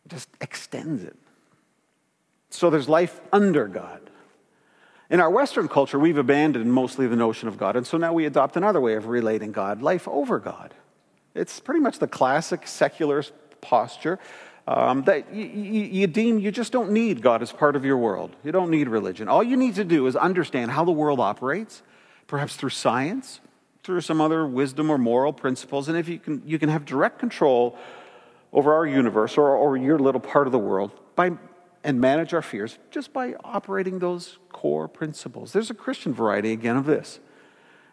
It 0.06 0.12
just 0.12 0.30
extends 0.40 1.02
it. 1.02 1.16
So 2.48 2.70
there's 2.70 2.88
life 2.88 3.20
under 3.32 3.66
God. 3.66 4.00
In 5.10 5.20
our 5.20 5.30
Western 5.30 5.68
culture, 5.68 5.98
we've 5.98 6.16
abandoned 6.16 6.72
mostly 6.72 7.06
the 7.06 7.16
notion 7.16 7.46
of 7.46 7.58
God, 7.58 7.76
and 7.76 7.86
so 7.86 7.98
now 7.98 8.12
we 8.12 8.24
adopt 8.24 8.56
another 8.56 8.80
way 8.80 8.94
of 8.94 9.06
relating 9.06 9.52
God 9.52 9.82
life 9.82 10.08
over 10.08 10.38
God. 10.38 10.72
It's 11.34 11.60
pretty 11.60 11.80
much 11.80 11.98
the 11.98 12.06
classic 12.06 12.66
secularist 12.66 13.32
posture 13.60 14.18
um, 14.66 15.02
that 15.04 15.34
you, 15.34 15.44
you, 15.44 16.06
deem 16.06 16.38
you 16.38 16.50
just 16.50 16.72
don't 16.72 16.90
need 16.90 17.20
God 17.20 17.42
as 17.42 17.52
part 17.52 17.76
of 17.76 17.84
your 17.84 17.98
world. 17.98 18.34
You 18.42 18.52
don't 18.52 18.70
need 18.70 18.88
religion. 18.88 19.28
All 19.28 19.42
you 19.42 19.56
need 19.56 19.74
to 19.74 19.84
do 19.84 20.06
is 20.06 20.16
understand 20.16 20.70
how 20.70 20.84
the 20.84 20.92
world 20.92 21.20
operates, 21.20 21.82
perhaps 22.26 22.56
through 22.56 22.70
science, 22.70 23.40
through 23.82 24.00
some 24.00 24.20
other 24.20 24.46
wisdom 24.46 24.90
or 24.90 24.96
moral 24.96 25.32
principles, 25.32 25.88
and 25.88 25.98
if 25.98 26.08
you 26.08 26.18
can, 26.18 26.42
you 26.46 26.58
can 26.58 26.70
have 26.70 26.86
direct 26.86 27.18
control 27.18 27.78
over 28.52 28.72
our 28.72 28.86
universe 28.86 29.36
or, 29.36 29.50
or 29.50 29.76
your 29.76 29.98
little 29.98 30.20
part 30.20 30.46
of 30.46 30.52
the 30.52 30.58
world 30.58 30.90
by 31.14 31.32
and 31.84 32.00
manage 32.00 32.32
our 32.32 32.40
fears 32.40 32.78
just 32.90 33.12
by 33.12 33.34
operating 33.44 33.98
those 33.98 34.38
core 34.48 34.88
principles. 34.88 35.52
There's 35.52 35.70
a 35.70 35.74
Christian 35.74 36.14
variety 36.14 36.50
again 36.50 36.76
of 36.76 36.86
this. 36.86 37.20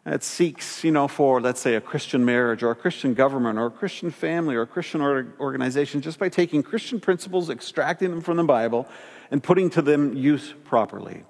It 0.06 0.24
seeks, 0.24 0.84
you 0.84 0.92
know, 0.92 1.08
for, 1.08 1.40
let's 1.40 1.62
say, 1.62 1.76
a 1.76 1.82
Christian 1.82 2.26
marriage 2.26 2.64
or 2.64 2.72
a 2.72 2.76
Christian 2.76 3.14
government 3.14 3.60
or 3.60 3.68
a 3.68 3.72
Christian 3.72 4.10
family 4.10 4.56
or 4.56 4.64
a 4.64 4.68
Christian 4.68 5.02
organization 5.02 6.02
just 6.02 6.18
by 6.18 6.28
taking 6.28 6.64
Christian 6.64 7.00
principles, 7.00 7.52
extracting 7.52 8.10
them 8.10 8.22
from 8.22 8.38
the 8.38 8.44
Bible, 8.44 8.88
and 9.30 9.44
putting 9.44 9.70
to 9.72 9.82
them 9.82 10.16
use 10.16 10.56
properly. 10.64 11.24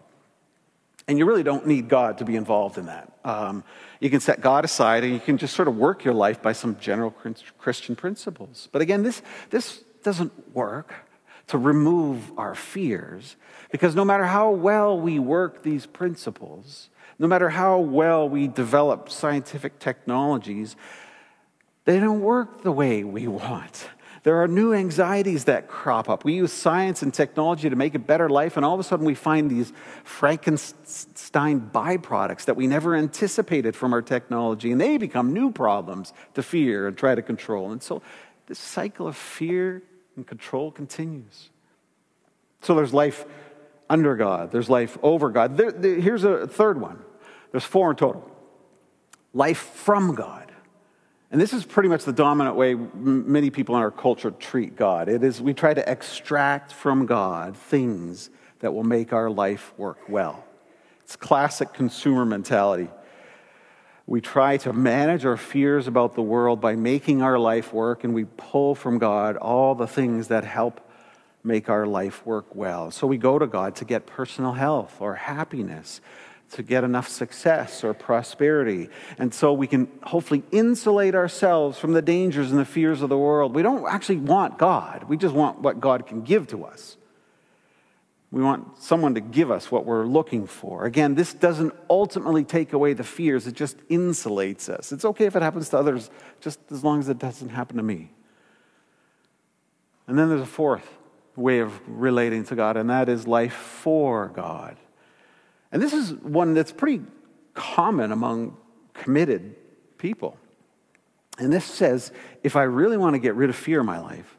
And 1.08 1.18
you 1.18 1.26
really 1.26 1.44
don't 1.44 1.68
need 1.68 1.90
God 1.90 2.20
to 2.20 2.26
be 2.26 2.38
involved 2.38 2.78
in 2.78 2.86
that. 2.86 3.12
Um, 3.26 3.66
you 4.00 4.10
can 4.10 4.22
set 4.22 4.40
God 4.40 4.64
aside 4.64 5.04
and 5.04 5.14
you 5.14 5.20
can 5.20 5.38
just 5.38 5.54
sort 5.54 5.68
of 5.68 5.76
work 5.76 6.06
your 6.06 6.14
life 6.14 6.42
by 6.42 6.54
some 6.54 6.78
general 6.80 7.14
Christian 7.58 7.98
principles. 7.98 8.70
But 8.72 8.82
again, 8.82 9.04
this, 9.04 9.22
this 9.50 9.84
doesn't 10.04 10.56
work 10.56 10.94
to 11.48 11.58
remove 11.58 12.32
our 12.40 12.56
fears 12.56 13.36
because 13.72 13.96
no 13.96 14.06
matter 14.06 14.24
how 14.24 14.52
well 14.52 14.98
we 14.98 15.20
work 15.20 15.64
these 15.64 15.86
principles, 15.86 16.90
no 17.22 17.28
matter 17.28 17.50
how 17.50 17.78
well 17.78 18.28
we 18.28 18.48
develop 18.48 19.08
scientific 19.08 19.78
technologies, 19.78 20.76
they 21.86 22.00
don't 22.00 22.22
work 22.22 22.64
the 22.64 22.72
way 22.72 23.04
we 23.04 23.28
want. 23.28 23.88
There 24.24 24.42
are 24.42 24.48
new 24.48 24.74
anxieties 24.74 25.44
that 25.44 25.68
crop 25.68 26.10
up. 26.10 26.26
We 26.26 26.34
use 26.34 26.52
science 26.52 27.04
and 27.04 27.14
technology 27.14 27.70
to 27.70 27.76
make 27.76 27.94
a 27.94 28.00
better 28.00 28.28
life, 28.28 28.58
and 28.58 28.66
all 28.66 28.74
of 28.74 28.80
a 28.80 28.84
sudden 28.84 29.06
we 29.06 29.14
find 29.14 29.52
these 29.52 29.72
Frankenstein 30.04 31.70
byproducts 31.72 32.46
that 32.46 32.56
we 32.56 32.66
never 32.66 32.96
anticipated 32.96 33.76
from 33.76 33.94
our 33.94 34.02
technology, 34.02 34.72
and 34.72 34.82
they 34.82 34.98
become 34.98 35.32
new 35.32 35.52
problems 35.52 36.14
to 36.34 36.42
fear 36.42 36.88
and 36.88 36.98
try 36.98 37.14
to 37.14 37.22
control. 37.22 37.72
And 37.72 37.84
so 37.84 38.02
this 38.48 38.58
cycle 38.58 39.08
of 39.08 39.16
fear 39.16 39.84
and 40.16 40.26
control 40.26 40.72
continues. 40.72 41.52
So 42.62 42.74
there's 42.74 42.96
life 42.96 43.26
under 43.92 44.16
God, 44.16 44.52
there's 44.52 44.72
life 44.72 44.98
over 45.04 45.30
God. 45.30 45.56
There, 45.56 45.72
there, 45.72 46.02
here's 46.02 46.24
a 46.24 46.48
third 46.48 46.82
one 46.82 47.04
there's 47.52 47.64
four 47.64 47.92
in 47.92 47.96
total. 47.98 48.30
Life 49.34 49.60
from 49.60 50.16
God. 50.16 50.52
And 51.32 51.40
this 51.40 51.54
is 51.54 51.64
pretty 51.64 51.88
much 51.88 52.04
the 52.04 52.12
dominant 52.12 52.58
way 52.58 52.76
many 52.76 53.50
people 53.50 53.76
in 53.78 53.82
our 53.82 53.92
culture 53.92 54.32
treat 54.32 54.76
God. 54.76 55.08
It 55.08 55.24
is 55.24 55.42
we 55.42 55.54
try 55.54 55.74
to 55.74 55.90
extract 55.90 56.74
from 56.74 57.06
God 57.06 57.56
things 57.56 58.30
that 58.60 58.74
will 58.74 58.84
make 58.84 59.14
our 59.14 59.30
life 59.30 59.74
work 59.78 60.10
well. 60.10 60.44
It's 61.02 61.16
classic 61.16 61.74
consumer 61.74 62.26
mentality. 62.26 62.90
We 64.08 64.20
try 64.20 64.58
to 64.58 64.74
manage 64.74 65.26
our 65.26 65.38
fears 65.38 65.88
about 65.88 66.16
the 66.16 66.22
world 66.22 66.60
by 66.60 66.76
making 66.76 67.22
our 67.22 67.40
life 67.40 67.72
work, 67.72 68.04
and 68.04 68.14
we 68.14 68.26
pull 68.26 68.76
from 68.76 68.98
God 68.98 69.38
all 69.38 69.74
the 69.74 69.88
things 69.88 70.28
that 70.28 70.44
help 70.44 70.86
make 71.44 71.70
our 71.70 71.86
life 71.86 72.26
work 72.26 72.54
well. 72.54 72.92
So 72.92 73.08
we 73.08 73.18
go 73.18 73.40
to 73.40 73.48
God 73.48 73.76
to 73.78 73.86
get 73.86 74.06
personal 74.06 74.54
health 74.54 74.98
or 75.00 75.16
happiness 75.16 76.02
to 76.54 76.64
get 76.64 76.84
enough 76.84 77.08
success 77.08 77.84
or 77.84 77.94
prosperity. 77.94 78.90
And 79.18 79.34
so 79.34 79.54
we 79.54 79.68
can 79.68 79.88
hopefully 80.04 80.44
insulate 80.52 81.16
ourselves 81.16 81.78
from 81.78 81.94
the 81.94 82.02
dangers 82.02 82.52
and 82.52 82.60
the 82.60 82.66
fears 82.66 83.02
of 83.02 83.10
the 83.10 83.18
world. 83.18 83.56
We 83.56 83.62
don't 83.62 83.88
actually 83.88 84.18
want 84.18 84.58
God, 84.58 85.06
we 85.08 85.18
just 85.18 85.34
want 85.34 85.60
what 85.60 85.80
God 85.80 86.06
can 86.06 86.22
give 86.22 86.48
to 86.48 86.66
us. 86.66 86.98
We 88.32 88.42
want 88.42 88.78
someone 88.82 89.16
to 89.16 89.22
give 89.22 89.52
us 89.52 89.70
what 89.72 89.86
we're 89.86 90.06
looking 90.06 90.48
for. 90.48 90.86
Again, 90.86 91.16
this 91.16 91.34
doesn't 91.34 91.74
ultimately 91.90 92.46
take 92.46 92.72
away 92.72 92.94
the 92.94 93.04
fears, 93.04 93.46
it 93.46 93.56
just 93.56 93.78
insulates 93.90 94.70
us. 94.70 94.92
It's 94.92 95.04
okay 95.04 95.26
if 95.26 95.36
it 95.36 95.42
happens 95.42 95.70
to 95.70 95.78
others, 95.78 96.10
just 96.40 96.60
as 96.72 96.84
long 96.84 97.00
as 97.00 97.10
it 97.10 97.20
doesn't 97.20 97.50
happen 97.50 97.76
to 97.78 97.84
me. 97.84 98.12
And 100.08 100.18
then 100.18 100.30
there's 100.30 100.42
a 100.42 100.46
fourth 100.46 100.88
way 101.36 101.60
of 101.60 101.74
relating 101.88 102.46
to 102.46 102.56
God, 102.56 102.78
and 102.78 102.90
that 102.90 103.10
is 103.10 103.28
life 103.28 103.54
for 103.54 104.30
God. 104.30 104.78
And 105.72 105.82
this 105.82 105.94
is 105.94 106.14
one 106.14 106.54
that's 106.54 106.72
pretty 106.72 107.04
common 107.54 108.12
among 108.12 108.58
committed 108.94 109.56
people. 109.98 110.38
And 111.38 111.52
this 111.52 111.66
says 111.66 112.12
if 112.44 112.56
I 112.56 112.64
really 112.64 112.98
want 112.98 113.14
to 113.14 113.20
get 113.20 113.36
rid 113.36 113.50
of 113.50 113.56
fear 113.56 113.80
in 113.80 113.86
my 113.86 114.00
life, 114.00 114.38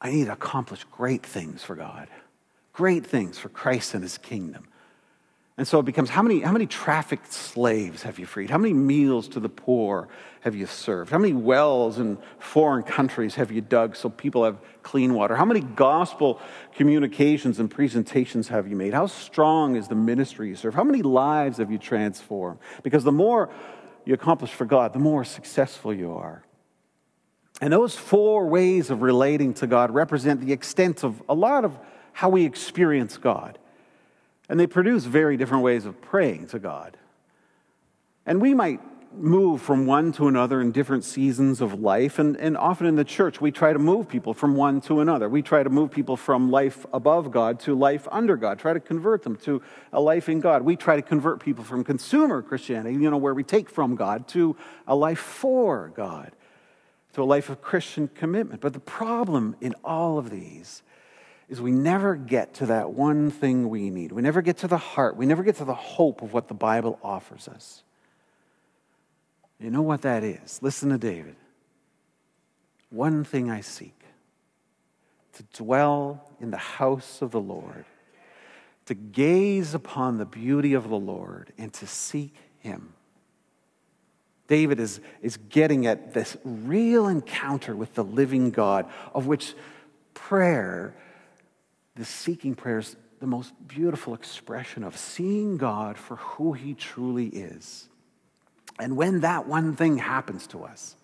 I 0.00 0.10
need 0.10 0.26
to 0.26 0.32
accomplish 0.32 0.84
great 0.84 1.24
things 1.24 1.62
for 1.62 1.74
God, 1.74 2.08
great 2.72 3.06
things 3.06 3.38
for 3.38 3.48
Christ 3.48 3.94
and 3.94 4.02
his 4.02 4.18
kingdom. 4.18 4.68
And 5.58 5.66
so 5.66 5.78
it 5.78 5.84
becomes 5.86 6.10
how 6.10 6.20
many, 6.20 6.40
how 6.40 6.52
many 6.52 6.66
trafficked 6.66 7.32
slaves 7.32 8.02
have 8.02 8.18
you 8.18 8.26
freed? 8.26 8.50
How 8.50 8.58
many 8.58 8.74
meals 8.74 9.26
to 9.28 9.40
the 9.40 9.48
poor 9.48 10.06
have 10.40 10.54
you 10.54 10.66
served? 10.66 11.10
How 11.10 11.16
many 11.16 11.32
wells 11.32 11.98
in 11.98 12.18
foreign 12.38 12.82
countries 12.82 13.36
have 13.36 13.50
you 13.50 13.62
dug 13.62 13.96
so 13.96 14.10
people 14.10 14.44
have 14.44 14.58
clean 14.82 15.14
water? 15.14 15.34
How 15.34 15.46
many 15.46 15.60
gospel 15.60 16.40
communications 16.74 17.58
and 17.58 17.70
presentations 17.70 18.48
have 18.48 18.68
you 18.68 18.76
made? 18.76 18.92
How 18.92 19.06
strong 19.06 19.76
is 19.76 19.88
the 19.88 19.94
ministry 19.94 20.50
you 20.50 20.56
serve? 20.56 20.74
How 20.74 20.84
many 20.84 21.00
lives 21.00 21.56
have 21.56 21.70
you 21.70 21.78
transformed? 21.78 22.58
Because 22.82 23.02
the 23.02 23.12
more 23.12 23.48
you 24.04 24.12
accomplish 24.12 24.50
for 24.50 24.66
God, 24.66 24.92
the 24.92 24.98
more 24.98 25.24
successful 25.24 25.92
you 25.92 26.12
are. 26.12 26.44
And 27.62 27.72
those 27.72 27.96
four 27.96 28.46
ways 28.46 28.90
of 28.90 29.00
relating 29.00 29.54
to 29.54 29.66
God 29.66 29.90
represent 29.90 30.42
the 30.42 30.52
extent 30.52 31.02
of 31.02 31.22
a 31.30 31.34
lot 31.34 31.64
of 31.64 31.78
how 32.12 32.28
we 32.28 32.44
experience 32.44 33.16
God. 33.16 33.58
And 34.48 34.60
they 34.60 34.66
produce 34.66 35.04
very 35.04 35.36
different 35.36 35.64
ways 35.64 35.86
of 35.86 36.00
praying 36.00 36.48
to 36.48 36.58
God. 36.58 36.96
And 38.24 38.40
we 38.40 38.54
might 38.54 38.80
move 39.18 39.62
from 39.62 39.86
one 39.86 40.12
to 40.12 40.28
another 40.28 40.60
in 40.60 40.72
different 40.72 41.04
seasons 41.04 41.60
of 41.60 41.80
life. 41.80 42.18
And, 42.18 42.36
and 42.36 42.56
often 42.56 42.86
in 42.86 42.96
the 42.96 43.04
church, 43.04 43.40
we 43.40 43.50
try 43.50 43.72
to 43.72 43.78
move 43.78 44.08
people 44.08 44.34
from 44.34 44.56
one 44.56 44.80
to 44.82 45.00
another. 45.00 45.28
We 45.28 45.42
try 45.42 45.62
to 45.62 45.70
move 45.70 45.90
people 45.90 46.16
from 46.16 46.50
life 46.50 46.86
above 46.92 47.30
God 47.30 47.60
to 47.60 47.74
life 47.74 48.06
under 48.10 48.36
God, 48.36 48.58
try 48.58 48.72
to 48.72 48.80
convert 48.80 49.22
them 49.22 49.36
to 49.36 49.62
a 49.92 50.00
life 50.00 50.28
in 50.28 50.40
God. 50.40 50.62
We 50.62 50.76
try 50.76 50.96
to 50.96 51.02
convert 51.02 51.40
people 51.40 51.64
from 51.64 51.84
consumer 51.84 52.42
Christianity, 52.42 52.94
you 52.94 53.10
know, 53.10 53.16
where 53.16 53.34
we 53.34 53.42
take 53.42 53.70
from 53.70 53.96
God, 53.96 54.28
to 54.28 54.56
a 54.86 54.94
life 54.94 55.18
for 55.18 55.92
God, 55.94 56.32
to 57.14 57.22
a 57.22 57.24
life 57.24 57.48
of 57.48 57.62
Christian 57.62 58.08
commitment. 58.08 58.60
But 58.60 58.72
the 58.72 58.80
problem 58.80 59.56
in 59.60 59.74
all 59.84 60.18
of 60.18 60.30
these 60.30 60.82
is 61.48 61.60
we 61.60 61.70
never 61.70 62.16
get 62.16 62.54
to 62.54 62.66
that 62.66 62.90
one 62.90 63.30
thing 63.30 63.68
we 63.68 63.90
need. 63.90 64.12
We 64.12 64.22
never 64.22 64.42
get 64.42 64.58
to 64.58 64.68
the 64.68 64.78
heart. 64.78 65.16
We 65.16 65.26
never 65.26 65.44
get 65.44 65.56
to 65.56 65.64
the 65.64 65.74
hope 65.74 66.22
of 66.22 66.32
what 66.32 66.48
the 66.48 66.54
Bible 66.54 66.98
offers 67.02 67.46
us. 67.48 67.82
You 69.60 69.70
know 69.70 69.82
what 69.82 70.02
that 70.02 70.24
is? 70.24 70.60
Listen 70.60 70.90
to 70.90 70.98
David. 70.98 71.36
One 72.90 73.24
thing 73.24 73.50
I 73.50 73.60
seek 73.60 73.94
to 75.34 75.42
dwell 75.54 76.30
in 76.40 76.50
the 76.50 76.56
house 76.56 77.20
of 77.20 77.30
the 77.30 77.40
Lord, 77.40 77.84
to 78.86 78.94
gaze 78.94 79.74
upon 79.74 80.16
the 80.16 80.24
beauty 80.24 80.72
of 80.72 80.88
the 80.88 80.98
Lord, 80.98 81.52
and 81.58 81.72
to 81.74 81.86
seek 81.86 82.34
Him. 82.60 82.94
David 84.48 84.80
is, 84.80 85.00
is 85.22 85.36
getting 85.36 85.86
at 85.86 86.14
this 86.14 86.36
real 86.44 87.08
encounter 87.08 87.76
with 87.76 87.94
the 87.94 88.04
living 88.04 88.50
God, 88.50 88.86
of 89.12 89.26
which 89.26 89.54
prayer 90.14 90.94
this 91.96 92.08
seeking 92.08 92.54
prayer 92.54 92.78
is 92.78 92.94
the 93.20 93.26
most 93.26 93.52
beautiful 93.66 94.14
expression 94.14 94.84
of 94.84 94.96
seeing 94.96 95.56
God 95.56 95.96
for 95.96 96.16
who 96.16 96.52
He 96.52 96.74
truly 96.74 97.26
is. 97.26 97.88
And 98.78 98.96
when 98.96 99.20
that 99.20 99.48
one 99.48 99.74
thing 99.74 99.96
happens 99.96 100.46
to 100.48 100.64
us, 100.64 100.96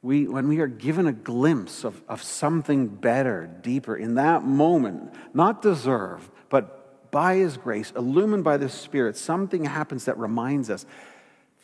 we, 0.00 0.26
when 0.26 0.48
we 0.48 0.60
are 0.60 0.66
given 0.68 1.06
a 1.06 1.12
glimpse 1.12 1.84
of, 1.84 2.02
of 2.08 2.22
something 2.22 2.86
better, 2.86 3.46
deeper, 3.62 3.96
in 3.96 4.14
that 4.14 4.44
moment, 4.44 5.12
not 5.34 5.60
deserved, 5.60 6.30
but 6.48 7.10
by 7.10 7.36
His 7.36 7.58
grace, 7.58 7.92
illumined 7.94 8.44
by 8.44 8.56
the 8.56 8.70
Spirit, 8.70 9.16
something 9.16 9.64
happens 9.64 10.06
that 10.06 10.16
reminds 10.16 10.70
us 10.70 10.86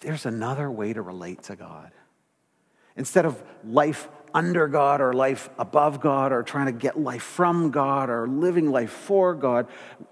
there's 0.01 0.27
another 0.27 0.71
way 0.71 0.93
to 0.93 1.01
relate 1.01 1.45
to 1.45 1.57
God. 1.57 1.91
Instead 2.97 3.25
of 3.25 3.43
life 3.65 4.09
under 4.35 4.67
God 4.67 5.01
or 5.01 5.13
life 5.13 5.49
above 5.59 6.01
God 6.01 6.33
or 6.33 6.43
trying 6.43 6.67
to 6.67 6.73
get 6.73 6.99
life 6.99 7.23
from 7.23 7.71
God 7.71 8.11
or 8.11 8.27
living 8.27 8.71
life 8.71 8.91
for 8.91 9.35
God, 9.35 9.69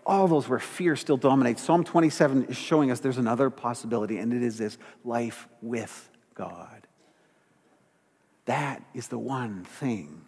all 0.07 0.29
those 0.29 0.49
where 0.49 0.61
fear 0.61 0.95
still 0.95 1.17
dominates. 1.17 1.61
Psalm 1.61 1.83
27 1.83 2.45
is 2.45 2.57
showing 2.57 2.93
us 2.93 3.01
there's 3.01 3.19
another 3.19 3.51
possibility, 3.51 4.19
and 4.19 4.33
it 4.33 4.43
is 4.43 4.59
this 4.59 4.79
life 5.05 5.49
with 5.61 6.09
God. 6.35 6.87
That 8.45 8.83
is 8.95 9.09
the 9.09 9.19
one 9.19 9.65
thing 9.65 10.23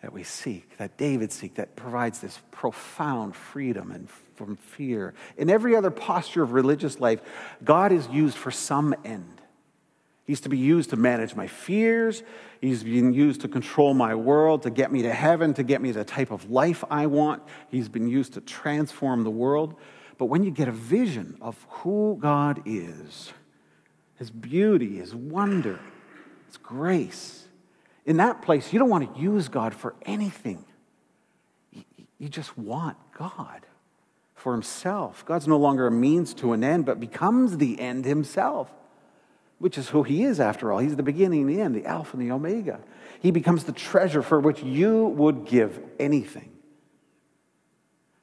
that 0.00 0.12
we 0.12 0.22
seek, 0.22 0.76
that 0.76 0.96
David 0.96 1.32
seek, 1.32 1.54
that 1.54 1.76
provides 1.76 2.20
this 2.20 2.38
profound 2.50 3.34
freedom 3.34 3.90
and 3.90 4.08
from 4.36 4.56
fear. 4.56 5.14
In 5.36 5.48
every 5.48 5.74
other 5.74 5.90
posture 5.90 6.42
of 6.42 6.52
religious 6.52 7.00
life, 7.00 7.20
God 7.64 7.90
is 7.90 8.06
used 8.08 8.36
for 8.36 8.50
some 8.50 8.94
end. 9.04 9.40
He's 10.26 10.40
to 10.40 10.48
be 10.48 10.56
used 10.56 10.90
to 10.90 10.96
manage 10.96 11.34
my 11.34 11.46
fears. 11.46 12.22
He's 12.60 12.82
been 12.82 13.12
used 13.12 13.42
to 13.42 13.48
control 13.48 13.92
my 13.92 14.14
world, 14.14 14.62
to 14.62 14.70
get 14.70 14.90
me 14.90 15.02
to 15.02 15.12
heaven, 15.12 15.52
to 15.54 15.62
get 15.62 15.82
me 15.82 15.90
the 15.92 16.04
type 16.04 16.30
of 16.30 16.50
life 16.50 16.82
I 16.90 17.06
want. 17.06 17.42
He's 17.68 17.90
been 17.90 18.08
used 18.08 18.32
to 18.34 18.40
transform 18.40 19.24
the 19.24 19.30
world. 19.30 19.74
But 20.16 20.26
when 20.26 20.42
you 20.42 20.50
get 20.50 20.68
a 20.68 20.72
vision 20.72 21.36
of 21.42 21.66
who 21.68 22.16
God 22.18 22.62
is, 22.64 23.32
His 24.16 24.30
beauty, 24.30 24.96
His 24.96 25.14
wonder, 25.14 25.78
His 26.46 26.56
grace, 26.56 27.48
in 28.06 28.16
that 28.16 28.40
place, 28.40 28.72
you 28.72 28.78
don't 28.78 28.90
want 28.90 29.14
to 29.14 29.20
use 29.20 29.48
God 29.48 29.74
for 29.74 29.94
anything. 30.06 30.64
You 32.18 32.28
just 32.30 32.56
want 32.56 32.96
God 33.12 33.66
for 34.34 34.52
Himself. 34.52 35.22
God's 35.26 35.46
no 35.46 35.58
longer 35.58 35.86
a 35.86 35.90
means 35.90 36.32
to 36.34 36.54
an 36.54 36.64
end, 36.64 36.86
but 36.86 36.98
becomes 36.98 37.58
the 37.58 37.78
end 37.78 38.06
Himself 38.06 38.72
which 39.58 39.78
is 39.78 39.88
who 39.88 40.02
he 40.02 40.24
is 40.24 40.40
after 40.40 40.72
all. 40.72 40.78
He's 40.78 40.96
the 40.96 41.02
beginning 41.02 41.42
and 41.42 41.50
the 41.50 41.60
end, 41.60 41.74
the 41.74 41.86
Alpha 41.86 42.16
and 42.16 42.26
the 42.26 42.32
Omega. 42.32 42.80
He 43.20 43.30
becomes 43.30 43.64
the 43.64 43.72
treasure 43.72 44.22
for 44.22 44.40
which 44.40 44.62
you 44.62 45.06
would 45.06 45.46
give 45.46 45.80
anything. 45.98 46.50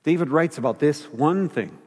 David 0.03 0.29
writes 0.29 0.57
about 0.57 0.79
this 0.79 1.05
one 1.05 1.49
thing 1.49 1.77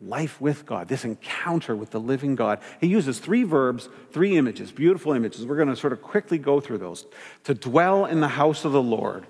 life 0.00 0.40
with 0.40 0.66
God, 0.66 0.88
this 0.88 1.04
encounter 1.04 1.74
with 1.74 1.90
the 1.90 2.00
living 2.00 2.34
God. 2.34 2.60
He 2.80 2.86
uses 2.86 3.18
three 3.18 3.44
verbs, 3.44 3.88
three 4.12 4.36
images, 4.36 4.70
beautiful 4.70 5.12
images. 5.12 5.46
We're 5.46 5.56
going 5.56 5.68
to 5.68 5.76
sort 5.76 5.94
of 5.94 6.02
quickly 6.02 6.36
go 6.36 6.60
through 6.60 6.78
those. 6.78 7.06
To 7.44 7.54
dwell 7.54 8.04
in 8.04 8.20
the 8.20 8.28
house 8.28 8.66
of 8.66 8.72
the 8.72 8.82
Lord. 8.82 9.26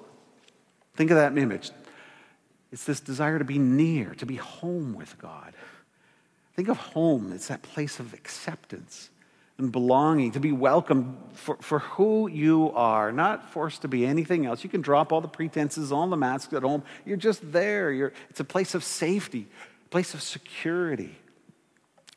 Think 0.96 1.12
of 1.12 1.16
that 1.18 1.38
image. 1.38 1.70
It's 2.72 2.84
this 2.84 2.98
desire 2.98 3.38
to 3.38 3.44
be 3.44 3.58
near, 3.58 4.14
to 4.16 4.26
be 4.26 4.36
home 4.36 4.94
with 4.94 5.16
God. 5.18 5.54
Think 6.56 6.68
of 6.68 6.78
home, 6.78 7.32
it's 7.32 7.48
that 7.48 7.62
place 7.62 8.00
of 8.00 8.12
acceptance 8.12 9.10
and 9.58 9.72
belonging, 9.72 10.32
to 10.32 10.40
be 10.40 10.52
welcomed 10.52 11.16
for, 11.32 11.56
for 11.60 11.78
who 11.78 12.28
you 12.28 12.72
are, 12.74 13.10
not 13.10 13.50
forced 13.50 13.82
to 13.82 13.88
be 13.88 14.04
anything 14.04 14.44
else. 14.44 14.62
You 14.62 14.68
can 14.68 14.82
drop 14.82 15.12
all 15.12 15.22
the 15.22 15.28
pretenses, 15.28 15.90
all 15.90 16.06
the 16.08 16.16
masks 16.16 16.52
at 16.52 16.62
home. 16.62 16.82
You're 17.06 17.16
just 17.16 17.52
there. 17.52 17.90
You're, 17.90 18.12
it's 18.28 18.40
a 18.40 18.44
place 18.44 18.74
of 18.74 18.84
safety, 18.84 19.46
a 19.86 19.88
place 19.88 20.12
of 20.12 20.20
security. 20.20 21.16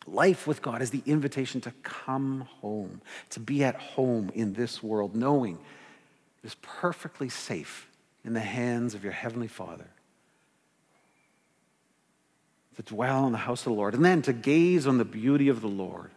Life 0.06 0.48
with 0.48 0.62
God 0.62 0.82
is 0.82 0.92
the 0.92 1.04
invitation 1.06 1.62
to 1.62 1.72
come 1.82 2.42
home, 2.62 3.02
to 3.30 3.40
be 3.40 3.64
at 3.64 3.76
home 3.76 4.32
in 4.34 4.54
this 4.54 4.84
world, 4.84 5.16
knowing 5.16 5.56
it 6.44 6.48
is 6.48 6.56
perfectly 6.62 7.30
safe 7.30 7.88
in 8.26 8.34
the 8.34 8.40
hands 8.42 8.96
of 8.96 9.04
your 9.04 9.14
Heavenly 9.14 9.48
Father. 9.48 9.88
To 12.76 12.82
dwell 12.82 13.26
in 13.28 13.32
the 13.32 13.38
house 13.38 13.62
of 13.62 13.72
the 13.72 13.78
Lord, 13.78 13.94
and 13.94 14.04
then 14.04 14.22
to 14.24 14.34
gaze 14.34 14.88
on 14.88 14.98
the 14.98 15.06
beauty 15.06 15.48
of 15.48 15.62
the 15.62 15.68
Lord 15.68 16.12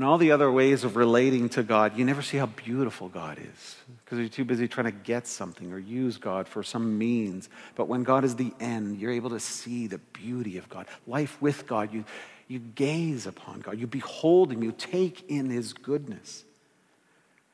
and 0.00 0.08
all 0.08 0.16
the 0.16 0.32
other 0.32 0.50
ways 0.50 0.82
of 0.82 0.96
relating 0.96 1.50
to 1.50 1.62
God, 1.62 1.98
you 1.98 2.06
never 2.06 2.22
see 2.22 2.38
how 2.38 2.46
beautiful 2.46 3.10
God 3.10 3.38
is 3.38 3.76
because 4.02 4.18
you're 4.18 4.30
too 4.30 4.46
busy 4.46 4.66
trying 4.66 4.86
to 4.86 4.98
get 4.98 5.26
something 5.26 5.74
or 5.74 5.78
use 5.78 6.16
God 6.16 6.48
for 6.48 6.62
some 6.62 6.96
means. 6.96 7.50
But 7.74 7.86
when 7.86 8.02
God 8.02 8.24
is 8.24 8.34
the 8.34 8.50
end, 8.58 8.98
you're 8.98 9.12
able 9.12 9.28
to 9.28 9.40
see 9.40 9.88
the 9.88 9.98
beauty 9.98 10.56
of 10.56 10.70
God. 10.70 10.86
Life 11.06 11.36
with 11.42 11.66
God, 11.66 11.92
you, 11.92 12.06
you 12.48 12.60
gaze 12.60 13.26
upon 13.26 13.60
God, 13.60 13.78
you 13.78 13.86
behold 13.86 14.52
Him, 14.52 14.62
you 14.62 14.72
take 14.72 15.28
in 15.28 15.50
His 15.50 15.74
goodness. 15.74 16.44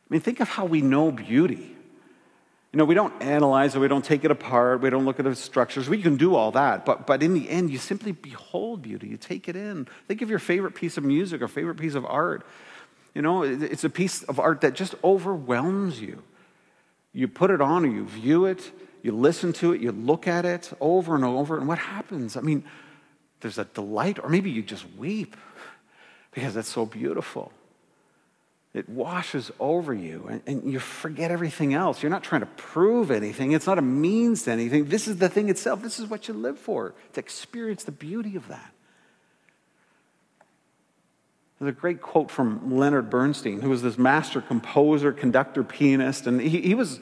I 0.08 0.14
mean, 0.14 0.20
think 0.20 0.38
of 0.38 0.48
how 0.48 0.66
we 0.66 0.82
know 0.82 1.10
beauty. 1.10 1.75
You 2.72 2.78
know, 2.78 2.84
we 2.84 2.94
don't 2.94 3.22
analyze 3.22 3.74
it, 3.74 3.78
we 3.78 3.88
don't 3.88 4.04
take 4.04 4.24
it 4.24 4.30
apart, 4.30 4.80
we 4.82 4.90
don't 4.90 5.04
look 5.04 5.18
at 5.18 5.24
the 5.24 5.34
structures. 5.34 5.88
We 5.88 6.02
can 6.02 6.16
do 6.16 6.34
all 6.34 6.50
that, 6.52 6.84
but, 6.84 7.06
but 7.06 7.22
in 7.22 7.32
the 7.32 7.48
end, 7.48 7.70
you 7.70 7.78
simply 7.78 8.12
behold 8.12 8.82
beauty, 8.82 9.08
you 9.08 9.16
take 9.16 9.48
it 9.48 9.56
in. 9.56 9.86
Think 10.08 10.20
of 10.20 10.28
your 10.28 10.38
favorite 10.38 10.74
piece 10.74 10.96
of 10.96 11.04
music 11.04 11.40
or 11.40 11.48
favorite 11.48 11.76
piece 11.76 11.94
of 11.94 12.04
art. 12.04 12.46
You 13.14 13.22
know, 13.22 13.42
it's 13.42 13.84
a 13.84 13.88
piece 13.88 14.24
of 14.24 14.38
art 14.38 14.60
that 14.60 14.74
just 14.74 14.94
overwhelms 15.02 16.00
you. 16.00 16.22
You 17.14 17.28
put 17.28 17.50
it 17.50 17.62
on 17.62 17.86
or 17.86 17.88
you 17.88 18.04
view 18.04 18.44
it, 18.44 18.70
you 19.02 19.12
listen 19.12 19.54
to 19.54 19.72
it, 19.72 19.80
you 19.80 19.90
look 19.92 20.28
at 20.28 20.44
it 20.44 20.70
over 20.80 21.14
and 21.14 21.24
over, 21.24 21.56
and 21.56 21.66
what 21.66 21.78
happens? 21.78 22.36
I 22.36 22.42
mean, 22.42 22.62
there's 23.40 23.56
a 23.56 23.64
delight, 23.64 24.18
or 24.22 24.28
maybe 24.28 24.50
you 24.50 24.62
just 24.62 24.84
weep 24.98 25.34
because 26.32 26.56
it's 26.56 26.68
so 26.68 26.84
beautiful. 26.84 27.52
It 28.76 28.90
washes 28.90 29.50
over 29.58 29.94
you 29.94 30.26
and, 30.28 30.42
and, 30.46 30.70
you 30.70 30.78
forget 30.78 31.30
everything 31.30 31.72
else. 31.72 32.02
You're 32.02 32.10
not 32.10 32.22
trying 32.22 32.42
to 32.42 32.46
prove 32.58 33.10
anything, 33.10 33.52
it's 33.52 33.66
not 33.66 33.78
a 33.78 33.82
means 33.82 34.42
to 34.42 34.52
anything. 34.52 34.84
This 34.84 35.08
is 35.08 35.16
the 35.16 35.30
thing 35.30 35.48
itself. 35.48 35.80
This 35.80 35.98
is 35.98 36.10
what 36.10 36.28
you 36.28 36.34
live 36.34 36.58
for, 36.58 36.92
to 37.14 37.20
experience 37.20 37.84
the 37.84 37.92
beauty 37.92 38.36
of 38.36 38.46
that. 38.48 38.74
There's 41.58 41.70
a 41.70 41.72
great 41.72 42.02
quote 42.02 42.30
from 42.30 42.76
Leonard 42.76 43.08
Bernstein, 43.08 43.62
who 43.62 43.70
was 43.70 43.80
this 43.80 43.96
master 43.96 44.42
composer, 44.42 45.10
conductor, 45.10 45.64
pianist, 45.64 46.26
and 46.26 46.38
he, 46.38 46.60
he 46.60 46.74
was 46.74 47.00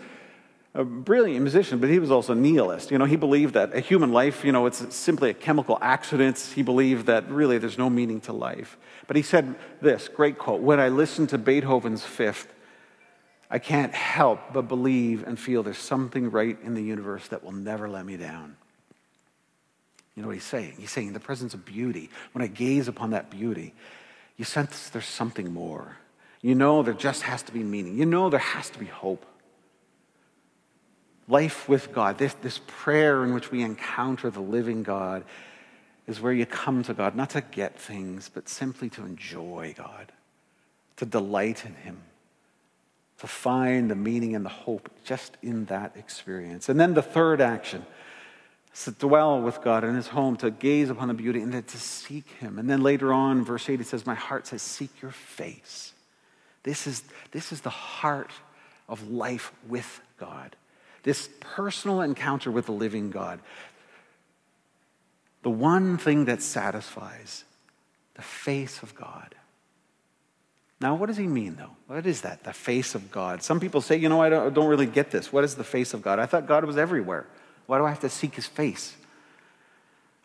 a 0.75 0.85
brilliant 0.85 1.43
musician, 1.43 1.79
but 1.79 1.89
he 1.89 2.01
was 2.01 2.11
also 2.11 2.33
a 2.33 2.37
nihilist. 2.37 2.91
You 2.91 2.99
know, 2.99 3.05
he 3.05 3.17
believed 3.17 3.55
that 3.55 3.75
a 3.75 3.81
human 3.81 4.13
life, 4.13 4.45
you 4.45 4.51
know, 4.51 4.67
it's 4.67 4.95
simply 4.95 5.31
a 5.31 5.35
chemical 5.35 5.79
accident. 5.81 6.39
He 6.55 6.63
believed 6.63 7.07
that 7.07 7.31
really 7.31 7.59
there's 7.59 7.79
no 7.79 7.89
meaning 7.89 8.21
to 8.23 8.33
life. 8.33 8.77
But 9.07 9.17
he 9.17 9.23
said 9.23 9.55
this 9.81 10.09
great 10.09 10.37
quote 10.37 10.61
When 10.61 10.81
I 10.81 10.89
listen 10.89 11.29
to 11.29 11.39
Beethoven's 11.39 12.03
fifth, 12.03 12.53
I 13.49 13.61
can't 13.61 13.95
help 13.95 14.41
but 14.53 14.63
believe 14.63 15.25
and 15.25 15.39
feel 15.39 15.63
there's 15.63 15.79
something 15.79 16.31
right 16.31 16.59
in 16.65 16.75
the 16.75 16.83
universe 16.83 17.29
that 17.29 17.45
will 17.45 17.53
never 17.53 17.89
let 17.89 18.05
me 18.05 18.17
down. 18.17 18.57
You 20.17 20.23
know 20.23 20.29
what 20.29 20.35
he's 20.35 20.45
saying? 20.45 20.75
He's 20.79 20.91
saying, 20.91 21.09
in 21.09 21.13
the 21.13 21.21
presence 21.21 21.55
of 21.55 21.65
beauty, 21.65 22.11
when 22.33 22.43
I 22.43 22.47
gaze 22.47 22.89
upon 22.89 23.11
that 23.11 23.31
beauty, 23.31 23.75
you 24.37 24.45
sense 24.45 24.89
there's 24.91 25.07
something 25.07 25.53
more. 25.53 25.97
You 26.41 26.55
know 26.55 26.83
there 26.83 26.95
just 26.95 27.23
has 27.23 27.43
to 27.45 27.53
be 27.53 27.63
meaning. 27.63 27.97
You 27.97 28.07
know 28.07 28.29
there 28.29 28.41
has 28.41 28.71
to 28.71 28.79
be 28.79 28.87
hope. 28.87 29.25
Life 31.27 31.69
with 31.69 31.93
God, 31.93 32.19
this, 32.19 32.35
this 32.35 32.61
prayer 32.67 33.25
in 33.25 33.33
which 33.33 33.51
we 33.51 33.63
encounter 33.63 34.31
the 34.31 34.41
living 34.41 34.83
God, 34.83 35.25
is 36.07 36.21
where 36.21 36.33
you 36.33 36.45
come 36.45 36.83
to 36.83 36.93
God, 36.93 37.15
not 37.15 37.31
to 37.31 37.41
get 37.41 37.79
things, 37.79 38.31
but 38.33 38.49
simply 38.49 38.91
to 38.91 39.03
enjoy 39.03 39.75
God, 39.77 40.13
to 40.97 41.07
delight 41.07 41.65
in 41.65 41.75
Him, 41.77 42.03
to 43.21 43.27
find 43.27 43.91
the 43.91 43.95
meaning 43.95 44.35
and 44.35 44.45
the 44.45 44.51
hope 44.51 44.91
just 45.03 45.39
in 45.43 45.65
that 45.67 45.97
experience. 45.97 46.69
And 46.69 46.79
then 46.79 46.93
the 46.93 47.03
third 47.03 47.41
action 47.41 47.87
is 48.75 48.85
to 48.85 48.91
dwell 48.91 49.41
with 49.41 49.63
God 49.63 49.83
in 49.83 49.95
His 49.95 50.09
home, 50.09 50.37
to 50.39 50.51
gaze 50.51 50.91
upon 50.91 51.09
the 51.09 51.15
beauty, 51.15 51.41
and 51.41 51.55
then 51.55 51.63
to 51.63 51.79
seek 51.79 52.29
Him. 52.33 52.59
And 52.59 52.69
then 52.69 52.83
later 52.83 53.15
on, 53.15 53.47
verse 53.47 53.71
8, 53.71 53.81
it 53.81 53.87
says, 53.87 54.05
My 54.05 54.15
heart 54.15 54.47
says, 54.47 54.61
Seek 54.61 55.01
your 55.01 55.13
face. 55.13 55.95
This 56.65 56.87
is, 56.87 57.03
this 57.31 57.51
is 57.51 57.63
the 57.63 57.71
heart 57.71 58.31
of 58.91 59.11
life 59.11 59.53
with 59.69 60.03
God 60.19 60.55
this 61.05 61.29
personal 61.41 62.01
encounter 62.01 62.51
with 62.51 62.67
the 62.67 62.73
living 62.73 63.11
God. 63.11 63.39
The 65.43 65.51
one 65.51 65.99
thing 65.99 66.25
that 66.25 66.43
satisfies 66.43 67.45
the 68.15 68.23
face 68.23 68.83
of 68.83 68.95
God. 68.95 69.35
Now, 70.81 70.95
what 70.97 71.07
does 71.07 71.17
he 71.17 71.27
mean, 71.27 71.57
though? 71.57 71.71
What 71.87 72.07
is 72.07 72.23
that, 72.23 72.45
the 72.45 72.53
face 72.53 72.95
of 72.95 73.11
God? 73.11 73.43
Some 73.43 73.61
people 73.61 73.81
say, 73.81 73.97
you 73.97 74.09
know, 74.09 74.21
I 74.21 74.29
don't, 74.29 74.53
don't 74.53 74.69
really 74.69 74.87
get 74.87 75.11
this. 75.11 75.33
What 75.33 75.45
is 75.45 75.55
the 75.55 75.65
face 75.65 75.95
of 75.95 76.03
God? 76.03 76.19
I 76.19 76.27
thought 76.27 76.47
God 76.47 76.65
was 76.65 76.77
everywhere. 76.77 77.27
Why 77.67 77.79
do 77.79 77.85
I 77.85 77.91
have 77.91 78.01
to 78.01 78.11
seek 78.11 78.35
his 78.35 78.47
face? 78.47 78.95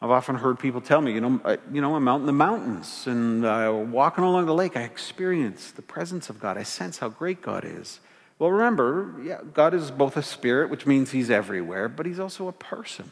I've 0.01 0.09
often 0.11 0.35
heard 0.35 0.59
people 0.59 0.79
tell 0.79 1.01
me, 1.01 1.13
you 1.13 1.21
know, 1.21 1.41
I, 1.43 1.57
you 1.71 1.81
know, 1.81 1.95
I'm 1.95 2.07
out 2.07 2.21
in 2.21 2.25
the 2.25 2.31
mountains 2.31 3.05
and 3.05 3.45
uh, 3.45 3.71
walking 3.73 4.23
along 4.23 4.45
the 4.45 4.53
lake. 4.53 4.77
I 4.77 4.83
experience 4.83 5.71
the 5.71 5.81
presence 5.81 6.29
of 6.29 6.39
God. 6.39 6.57
I 6.57 6.63
sense 6.63 6.99
how 6.99 7.09
great 7.09 7.41
God 7.41 7.65
is. 7.65 7.99
Well, 8.39 8.51
remember, 8.51 9.15
yeah, 9.21 9.41
God 9.53 9.73
is 9.73 9.91
both 9.91 10.15
a 10.15 10.23
spirit, 10.23 10.69
which 10.69 10.85
means 10.85 11.11
he's 11.11 11.29
everywhere, 11.29 11.89
but 11.89 12.05
he's 12.05 12.19
also 12.19 12.47
a 12.47 12.53
person, 12.53 13.11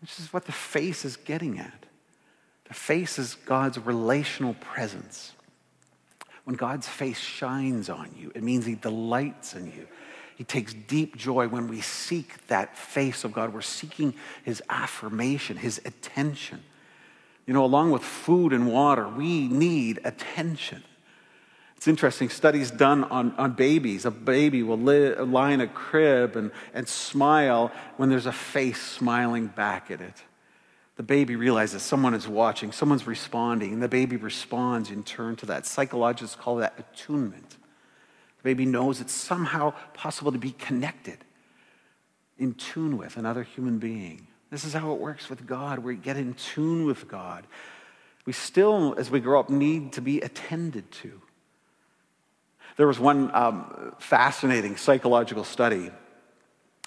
which 0.00 0.18
is 0.18 0.32
what 0.32 0.46
the 0.46 0.52
face 0.52 1.04
is 1.04 1.16
getting 1.16 1.58
at. 1.58 1.84
The 2.64 2.74
face 2.74 3.18
is 3.18 3.34
God's 3.44 3.78
relational 3.78 4.54
presence. 4.54 5.32
When 6.44 6.56
God's 6.56 6.88
face 6.88 7.18
shines 7.18 7.90
on 7.90 8.10
you, 8.18 8.32
it 8.34 8.42
means 8.42 8.64
he 8.64 8.74
delights 8.74 9.54
in 9.54 9.66
you. 9.66 9.86
He 10.36 10.44
takes 10.44 10.72
deep 10.72 11.16
joy 11.16 11.46
when 11.46 11.68
we 11.68 11.82
seek 11.82 12.46
that 12.46 12.76
face 12.76 13.22
of 13.22 13.32
God. 13.32 13.52
We're 13.52 13.60
seeking 13.60 14.14
his 14.42 14.62
affirmation, 14.70 15.58
his 15.58 15.80
attention. 15.84 16.62
You 17.46 17.52
know, 17.52 17.64
along 17.64 17.90
with 17.90 18.02
food 18.02 18.54
and 18.54 18.66
water, 18.72 19.06
we 19.06 19.46
need 19.46 20.00
attention. 20.04 20.82
It's 21.82 21.88
interesting, 21.88 22.28
studies 22.28 22.70
done 22.70 23.02
on, 23.02 23.34
on 23.38 23.54
babies. 23.54 24.04
A 24.04 24.12
baby 24.12 24.62
will 24.62 24.78
li- 24.78 25.16
lie 25.16 25.50
in 25.50 25.60
a 25.60 25.66
crib 25.66 26.36
and, 26.36 26.52
and 26.72 26.86
smile 26.86 27.72
when 27.96 28.08
there's 28.08 28.26
a 28.26 28.32
face 28.32 28.80
smiling 28.80 29.48
back 29.48 29.90
at 29.90 30.00
it. 30.00 30.22
The 30.94 31.02
baby 31.02 31.34
realizes 31.34 31.82
someone 31.82 32.14
is 32.14 32.28
watching, 32.28 32.70
someone's 32.70 33.08
responding, 33.08 33.72
and 33.72 33.82
the 33.82 33.88
baby 33.88 34.16
responds 34.16 34.92
in 34.92 35.02
turn 35.02 35.34
to 35.34 35.46
that. 35.46 35.66
Psychologists 35.66 36.36
call 36.36 36.54
that 36.58 36.74
attunement. 36.78 37.50
The 37.50 38.44
baby 38.44 38.64
knows 38.64 39.00
it's 39.00 39.12
somehow 39.12 39.72
possible 39.92 40.30
to 40.30 40.38
be 40.38 40.52
connected, 40.52 41.18
in 42.38 42.54
tune 42.54 42.96
with 42.96 43.16
another 43.16 43.42
human 43.42 43.78
being. 43.78 44.28
This 44.52 44.64
is 44.64 44.72
how 44.72 44.92
it 44.92 45.00
works 45.00 45.28
with 45.28 45.48
God. 45.48 45.80
We 45.80 45.96
get 45.96 46.16
in 46.16 46.34
tune 46.34 46.86
with 46.86 47.08
God. 47.08 47.44
We 48.24 48.32
still, 48.32 48.94
as 48.96 49.10
we 49.10 49.18
grow 49.18 49.40
up, 49.40 49.50
need 49.50 49.94
to 49.94 50.00
be 50.00 50.20
attended 50.20 50.88
to. 50.92 51.20
There 52.76 52.86
was 52.86 52.98
one 52.98 53.34
um, 53.34 53.94
fascinating 53.98 54.76
psychological 54.76 55.44
study. 55.44 55.90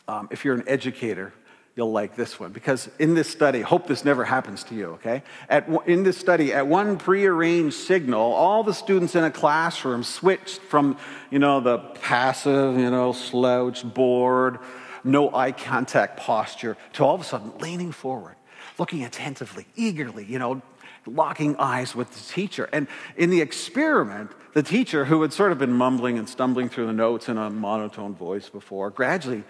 Um, 0.07 0.27
if 0.31 0.45
you're 0.45 0.55
an 0.55 0.63
educator, 0.67 1.33
you'll 1.75 1.91
like 1.91 2.15
this 2.15 2.39
one 2.39 2.51
because 2.51 2.89
in 2.99 3.13
this 3.15 3.29
study, 3.29 3.61
hope 3.61 3.87
this 3.87 4.05
never 4.05 4.23
happens 4.23 4.63
to 4.65 4.75
you, 4.75 4.85
okay? 4.91 5.23
At, 5.49 5.67
in 5.85 6.03
this 6.03 6.17
study, 6.17 6.53
at 6.53 6.67
one 6.67 6.97
prearranged 6.97 7.75
signal, 7.75 8.21
all 8.21 8.63
the 8.63 8.73
students 8.73 9.15
in 9.15 9.23
a 9.23 9.31
classroom 9.31 10.03
switched 10.03 10.61
from, 10.61 10.97
you 11.29 11.39
know, 11.39 11.59
the 11.59 11.79
passive, 11.79 12.77
you 12.79 12.89
know, 12.89 13.11
slouched, 13.11 13.93
bored, 13.93 14.59
no 15.03 15.33
eye 15.35 15.51
contact 15.51 16.17
posture 16.17 16.77
to 16.93 17.03
all 17.03 17.13
of 17.13 17.21
a 17.21 17.25
sudden 17.25 17.51
leaning 17.59 17.91
forward, 17.91 18.35
looking 18.79 19.03
attentively, 19.03 19.67
eagerly, 19.75 20.25
you 20.25 20.39
know, 20.39 20.61
locking 21.07 21.55
eyes 21.57 21.95
with 21.95 22.11
the 22.11 22.33
teacher. 22.33 22.69
And 22.71 22.87
in 23.15 23.29
the 23.29 23.41
experiment, 23.41 24.31
the 24.53 24.63
teacher, 24.63 25.05
who 25.05 25.21
had 25.21 25.33
sort 25.33 25.51
of 25.51 25.57
been 25.57 25.73
mumbling 25.73 26.17
and 26.17 26.27
stumbling 26.27 26.69
through 26.69 26.87
the 26.87 26.93
notes 26.93 27.29
in 27.29 27.37
a 27.37 27.49
monotone 27.49 28.15
voice 28.15 28.49
before, 28.49 28.89
gradually, 28.89 29.43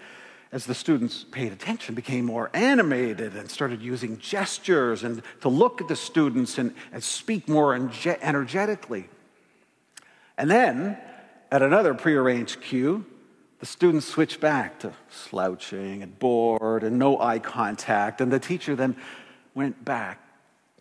as 0.52 0.66
the 0.66 0.74
students 0.74 1.24
paid 1.24 1.52
attention, 1.52 1.94
became 1.94 2.24
more 2.24 2.50
animated 2.54 3.34
and 3.34 3.50
started 3.50 3.82
using 3.82 4.18
gestures 4.18 5.02
and 5.02 5.22
to 5.40 5.48
look 5.48 5.80
at 5.80 5.88
the 5.88 5.96
students 5.96 6.58
and, 6.58 6.74
and 6.92 7.02
speak 7.02 7.48
more 7.48 7.74
energetically. 7.74 9.08
And 10.38 10.50
then, 10.50 10.98
at 11.50 11.62
another 11.62 11.94
prearranged 11.94 12.60
cue, 12.60 13.04
the 13.58 13.66
students 13.66 14.06
switched 14.06 14.40
back 14.40 14.78
to 14.80 14.92
slouching 15.08 16.02
and 16.02 16.18
bored 16.18 16.82
and 16.82 16.98
no 16.98 17.20
eye 17.20 17.38
contact. 17.38 18.20
And 18.20 18.30
the 18.30 18.38
teacher 18.38 18.76
then 18.76 18.96
went 19.54 19.84
back 19.84 20.20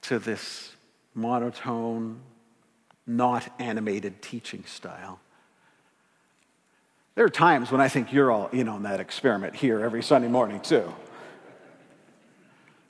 to 0.07 0.19
this 0.19 0.71
monotone, 1.13 2.19
not 3.07 3.47
animated 3.59 4.21
teaching 4.21 4.63
style. 4.65 5.19
There 7.15 7.25
are 7.25 7.29
times 7.29 7.71
when 7.71 7.81
I 7.81 7.87
think 7.87 8.11
you're 8.11 8.31
all 8.31 8.47
in 8.47 8.67
on 8.67 8.83
that 8.83 8.99
experiment 8.99 9.55
here 9.55 9.79
every 9.79 10.03
Sunday 10.03 10.27
morning, 10.27 10.59
too. 10.59 10.93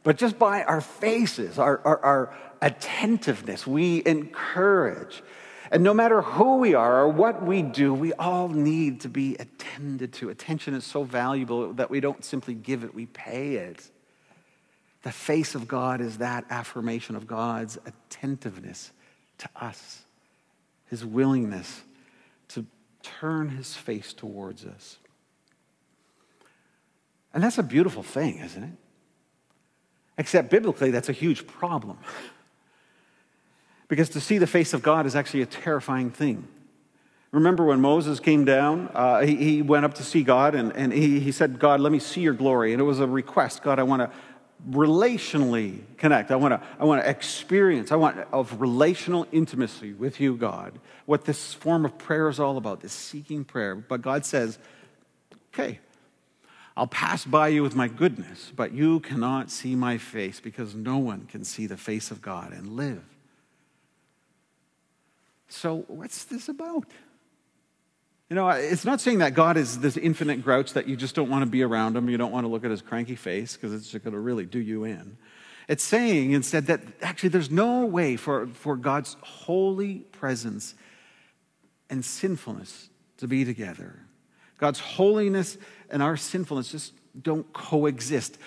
But 0.03 0.17
just 0.17 0.37
by 0.37 0.63
our 0.63 0.81
faces, 0.81 1.57
our, 1.59 1.79
our, 1.85 1.99
our, 1.99 2.37
attentiveness, 2.61 3.67
we 3.67 4.01
encourage. 4.05 5.21
And 5.71 5.83
no 5.83 5.93
matter 5.93 6.21
who 6.21 6.57
we 6.57 6.73
are 6.73 7.01
or 7.01 7.09
what 7.09 7.43
we 7.43 7.61
do, 7.61 7.93
we 7.93 8.13
all 8.13 8.47
need 8.47 9.01
to 9.01 9.09
be 9.09 9.35
attended 9.35 10.13
to. 10.13 10.29
Attention 10.29 10.73
is 10.73 10.83
so 10.83 11.03
valuable 11.03 11.73
that 11.73 11.89
we 11.89 11.99
don't 11.99 12.23
simply 12.23 12.53
give 12.53 12.83
it, 12.83 12.95
we 12.95 13.05
pay 13.07 13.55
it. 13.55 13.91
The 15.05 15.11
face 15.11 15.53
of 15.53 15.67
God 15.67 16.01
is 16.01 16.17
that 16.17 16.45
affirmation 16.49 17.15
of 17.15 17.27
God's 17.27 17.77
attentiveness 17.85 18.91
to 19.37 19.49
us, 19.55 20.01
his 20.87 21.05
willingness 21.05 21.83
to 22.49 22.65
turn 23.03 23.49
his 23.49 23.75
face 23.75 24.13
towards 24.13 24.65
us. 24.65 24.97
And 27.35 27.43
that's 27.43 27.59
a 27.59 27.63
beautiful 27.63 28.01
thing, 28.01 28.39
isn't 28.39 28.63
it? 28.63 28.71
Except 30.17 30.49
biblically, 30.49 30.89
that's 30.89 31.09
a 31.09 31.13
huge 31.13 31.45
problem. 31.45 31.99
because 33.87 34.09
to 34.09 34.19
see 34.19 34.39
the 34.39 34.47
face 34.47 34.73
of 34.73 34.81
God 34.81 35.05
is 35.05 35.15
actually 35.15 35.43
a 35.43 35.45
terrifying 35.45 36.09
thing. 36.09 36.47
Remember 37.31 37.63
when 37.63 37.79
Moses 37.79 38.19
came 38.19 38.43
down, 38.43 38.89
uh, 38.95 39.19
he, 39.19 39.35
he, 39.35 39.61
went 39.61 39.85
up 39.85 39.93
to 39.95 40.03
see 40.03 40.23
God 40.23 40.55
and, 40.55 40.75
and 40.75 40.91
he, 40.91 41.19
he 41.19 41.31
said, 41.31 41.59
God, 41.59 41.79
let 41.79 41.91
me 41.91 41.99
see 41.99 42.21
your 42.21 42.33
glory. 42.33 42.71
And 42.71 42.81
it 42.81 42.85
was 42.85 43.01
a 43.01 43.07
request 43.07 43.61
God, 43.61 43.77
I 43.77 43.83
want 43.83 44.01
to 44.01 44.09
relationally 44.69 45.81
connect. 45.97 46.31
I 46.31 46.35
want 46.35 46.53
to 46.53 46.67
I 46.79 46.85
want 46.85 47.03
to 47.03 47.09
experience. 47.09 47.91
I 47.91 47.95
want 47.95 48.17
of 48.31 48.59
relational 48.59 49.27
intimacy 49.31 49.93
with 49.93 50.19
you, 50.19 50.35
God. 50.35 50.79
What 51.05 51.25
this 51.25 51.53
form 51.53 51.85
of 51.85 51.97
prayer 51.97 52.29
is 52.29 52.39
all 52.39 52.57
about, 52.57 52.81
this 52.81 52.93
seeking 52.93 53.43
prayer. 53.43 53.75
But 53.75 54.01
God 54.01 54.25
says, 54.25 54.57
"Okay, 55.53 55.79
I'll 56.75 56.87
pass 56.87 57.25
by 57.25 57.49
you 57.49 57.63
with 57.63 57.75
my 57.75 57.87
goodness, 57.87 58.51
but 58.55 58.73
you 58.73 58.99
cannot 59.01 59.51
see 59.51 59.75
my 59.75 59.97
face 59.97 60.39
because 60.39 60.73
no 60.73 60.97
one 60.97 61.25
can 61.27 61.43
see 61.43 61.67
the 61.67 61.77
face 61.77 62.09
of 62.09 62.21
God 62.21 62.51
and 62.51 62.75
live." 62.75 63.03
So, 65.47 65.85
what's 65.87 66.23
this 66.25 66.49
about? 66.49 66.85
You 68.29 68.35
know, 68.35 68.49
it's 68.49 68.85
not 68.85 69.01
saying 69.01 69.19
that 69.19 69.35
God 69.35 69.55
is 69.55 69.79
this 69.79 69.97
infinite 69.97 70.43
grouch 70.43 70.73
that 70.73 70.87
you 70.87 70.95
just 70.95 71.13
don't 71.13 71.29
want 71.29 71.43
to 71.43 71.49
be 71.49 71.61
around 71.61 71.95
him, 71.95 72.09
you 72.09 72.17
don't 72.17 72.31
want 72.31 72.43
to 72.43 72.47
look 72.47 72.65
at 72.65 72.71
his 72.71 72.81
cranky 72.81 73.15
face 73.15 73.55
because 73.55 73.71
it's 73.71 73.91
going 73.91 74.13
to 74.13 74.19
really 74.19 74.45
do 74.45 74.59
you 74.59 74.83
in. 74.83 75.17
It's 75.67 75.83
saying 75.83 76.31
instead 76.31 76.67
that 76.67 76.81
actually 77.01 77.29
there's 77.29 77.51
no 77.51 77.85
way 77.85 78.15
for, 78.15 78.47
for 78.47 78.75
God's 78.77 79.15
holy 79.21 79.99
presence 80.11 80.73
and 81.89 82.03
sinfulness 82.03 82.89
to 83.17 83.27
be 83.27 83.45
together. 83.45 83.99
God's 84.57 84.79
holiness 84.79 85.57
and 85.89 86.01
our 86.01 86.17
sinfulness 86.17 86.71
just 86.71 86.93
don't 87.19 87.51
coexist. 87.53 88.37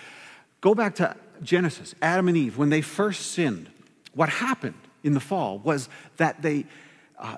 Go 0.59 0.75
back 0.75 0.95
to 0.95 1.15
Genesis, 1.41 1.95
Adam 2.01 2.27
and 2.27 2.35
Eve, 2.35 2.57
when 2.57 2.69
they 2.69 2.81
first 2.81 3.31
sinned, 3.31 3.69
what 4.13 4.27
happened 4.27 4.75
in 5.03 5.13
the 5.13 5.19
fall 5.21 5.59
was 5.59 5.87
that 6.17 6.41
they, 6.41 6.65
uh, 7.17 7.37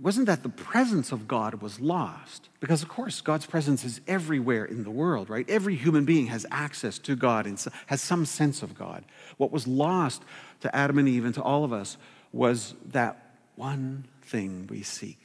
wasn't 0.00 0.26
that 0.26 0.42
the 0.42 0.48
presence 0.48 1.12
of 1.12 1.26
God 1.28 1.60
was 1.62 1.80
lost. 1.80 2.48
Because, 2.60 2.82
of 2.82 2.88
course, 2.88 3.20
God's 3.20 3.46
presence 3.46 3.84
is 3.84 4.00
everywhere 4.06 4.64
in 4.64 4.84
the 4.84 4.90
world, 4.90 5.28
right? 5.28 5.48
Every 5.48 5.74
human 5.74 6.04
being 6.04 6.26
has 6.28 6.46
access 6.50 6.98
to 7.00 7.16
God 7.16 7.46
and 7.46 7.62
has 7.86 8.00
some 8.00 8.24
sense 8.24 8.62
of 8.62 8.78
God. 8.78 9.04
What 9.36 9.50
was 9.50 9.66
lost 9.66 10.22
to 10.60 10.74
Adam 10.74 10.98
and 10.98 11.08
Eve 11.08 11.24
and 11.24 11.34
to 11.34 11.42
all 11.42 11.64
of 11.64 11.72
us 11.72 11.96
was 12.32 12.74
that 12.86 13.34
one 13.56 14.04
thing 14.22 14.66
we 14.70 14.82
seek 14.82 15.18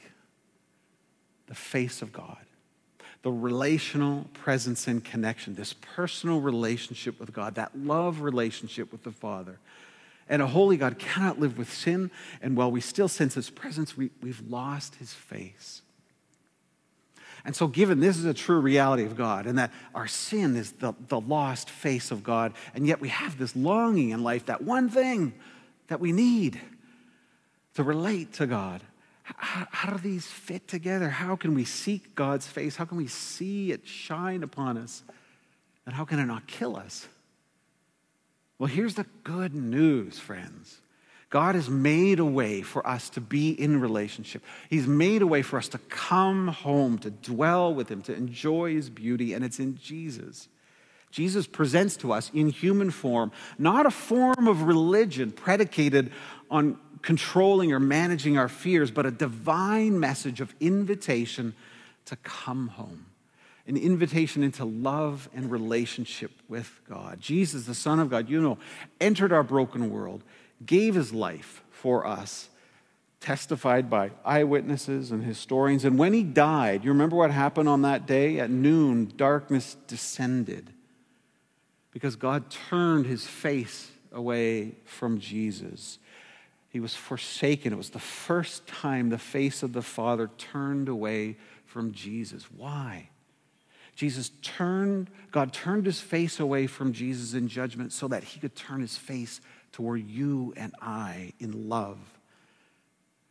the 1.46 1.54
face 1.54 2.02
of 2.02 2.12
God 2.12 2.36
the 3.22 3.32
relational 3.32 4.26
presence 4.32 4.86
and 4.86 5.04
connection, 5.04 5.54
this 5.54 5.72
personal 5.72 6.40
relationship 6.40 7.18
with 7.18 7.32
God, 7.32 7.56
that 7.56 7.76
love 7.76 8.20
relationship 8.20 8.92
with 8.92 9.02
the 9.02 9.10
Father. 9.10 9.58
And 10.28 10.42
a 10.42 10.46
holy 10.46 10.76
God 10.76 10.98
cannot 10.98 11.40
live 11.40 11.56
with 11.56 11.72
sin, 11.72 12.10
and 12.42 12.56
while 12.56 12.70
we 12.70 12.80
still 12.80 13.08
sense 13.08 13.34
His 13.34 13.50
presence, 13.50 13.96
we, 13.96 14.10
we've 14.20 14.42
lost 14.48 14.96
His 14.96 15.12
face. 15.12 15.82
And 17.44 17.56
so, 17.56 17.66
given 17.66 18.00
this 18.00 18.18
is 18.18 18.24
a 18.24 18.34
true 18.34 18.60
reality 18.60 19.04
of 19.04 19.16
God, 19.16 19.46
and 19.46 19.58
that 19.58 19.72
our 19.94 20.06
sin 20.06 20.56
is 20.56 20.72
the, 20.72 20.94
the 21.08 21.20
lost 21.20 21.70
face 21.70 22.10
of 22.10 22.22
God, 22.22 22.52
and 22.74 22.86
yet 22.86 23.00
we 23.00 23.08
have 23.08 23.38
this 23.38 23.56
longing 23.56 24.10
in 24.10 24.22
life, 24.22 24.46
that 24.46 24.62
one 24.62 24.88
thing 24.88 25.32
that 25.86 26.00
we 26.00 26.12
need 26.12 26.60
to 27.74 27.82
relate 27.82 28.34
to 28.34 28.46
God, 28.46 28.82
how, 29.22 29.66
how, 29.70 29.92
do 29.92 29.98
these 29.98 30.26
fit 30.26 30.68
together? 30.68 31.08
How 31.08 31.36
can 31.36 31.54
we 31.54 31.64
seek 31.64 32.14
God's 32.14 32.46
face? 32.46 32.76
How 32.76 32.84
can 32.84 32.96
we 32.96 33.06
see 33.06 33.72
it 33.72 33.86
shine 33.86 34.42
upon 34.42 34.76
us? 34.76 35.02
And 35.86 35.94
how 35.94 36.04
can 36.04 36.18
it 36.18 36.26
not 36.26 36.46
kill 36.46 36.76
us? 36.76 37.08
Well, 38.58 38.68
here's 38.68 38.94
the 38.94 39.06
good 39.24 39.54
news, 39.54 40.18
friends. 40.18 40.80
God 41.30 41.54
has 41.54 41.68
made 41.68 42.18
a 42.18 42.24
way 42.24 42.62
for 42.62 42.86
us 42.86 43.10
to 43.10 43.20
be 43.20 43.50
in 43.50 43.80
relationship. 43.80 44.42
He's 44.70 44.86
made 44.86 45.20
a 45.20 45.26
way 45.26 45.42
for 45.42 45.58
us 45.58 45.68
to 45.68 45.78
come 45.78 46.48
home, 46.48 46.98
to 46.98 47.10
dwell 47.10 47.74
with 47.74 47.90
Him, 47.90 48.02
to 48.02 48.14
enjoy 48.14 48.74
His 48.74 48.88
beauty, 48.88 49.34
and 49.34 49.44
it's 49.44 49.58
in 49.58 49.76
Jesus. 49.76 50.48
Jesus 51.10 51.46
presents 51.46 51.96
to 51.98 52.12
us 52.12 52.30
in 52.34 52.48
human 52.48 52.90
form, 52.90 53.30
not 53.58 53.86
a 53.86 53.90
form 53.90 54.48
of 54.48 54.62
religion 54.62 55.30
predicated 55.30 56.12
on 56.50 56.78
controlling 57.02 57.72
or 57.72 57.80
managing 57.80 58.38
our 58.38 58.48
fears, 58.48 58.90
but 58.90 59.06
a 59.06 59.10
divine 59.10 60.00
message 60.00 60.40
of 60.40 60.54
invitation 60.60 61.54
to 62.06 62.16
come 62.16 62.68
home, 62.68 63.06
an 63.68 63.76
invitation 63.76 64.42
into 64.42 64.64
love 64.64 65.28
and 65.34 65.50
relationship 65.50 66.32
with 66.48 66.80
God. 66.88 67.20
Jesus, 67.20 67.66
the 67.66 67.74
Son 67.74 68.00
of 68.00 68.08
God, 68.08 68.28
you 68.28 68.40
know, 68.40 68.58
entered 68.98 69.30
our 69.30 69.42
broken 69.42 69.90
world, 69.90 70.24
gave 70.64 70.94
his 70.94 71.12
life 71.12 71.62
for 71.70 72.06
us, 72.06 72.48
testified 73.20 73.90
by 73.90 74.10
eyewitnesses 74.24 75.10
and 75.10 75.22
historians. 75.22 75.84
And 75.84 75.98
when 75.98 76.14
he 76.14 76.22
died, 76.22 76.82
you 76.82 76.90
remember 76.90 77.16
what 77.16 77.30
happened 77.30 77.68
on 77.68 77.82
that 77.82 78.06
day? 78.06 78.40
At 78.40 78.48
noon, 78.50 79.12
darkness 79.16 79.76
descended 79.86 80.72
because 81.92 82.16
God 82.16 82.50
turned 82.50 83.04
his 83.04 83.26
face 83.26 83.90
away 84.12 84.76
from 84.86 85.20
Jesus. 85.20 85.98
He 86.70 86.80
was 86.80 86.94
forsaken. 86.94 87.72
It 87.72 87.76
was 87.76 87.90
the 87.90 87.98
first 87.98 88.66
time 88.66 89.10
the 89.10 89.18
face 89.18 89.62
of 89.62 89.74
the 89.74 89.82
Father 89.82 90.30
turned 90.38 90.88
away 90.88 91.36
from 91.66 91.92
Jesus. 91.92 92.44
Why? 92.56 93.10
Jesus 93.98 94.30
turned, 94.42 95.10
God 95.32 95.52
turned 95.52 95.84
his 95.84 96.00
face 96.00 96.38
away 96.38 96.68
from 96.68 96.92
Jesus 96.92 97.34
in 97.34 97.48
judgment 97.48 97.92
so 97.92 98.06
that 98.06 98.22
he 98.22 98.38
could 98.38 98.54
turn 98.54 98.80
his 98.80 98.96
face 98.96 99.40
toward 99.72 100.08
you 100.08 100.54
and 100.56 100.72
I 100.80 101.32
in 101.40 101.68
love. 101.68 101.98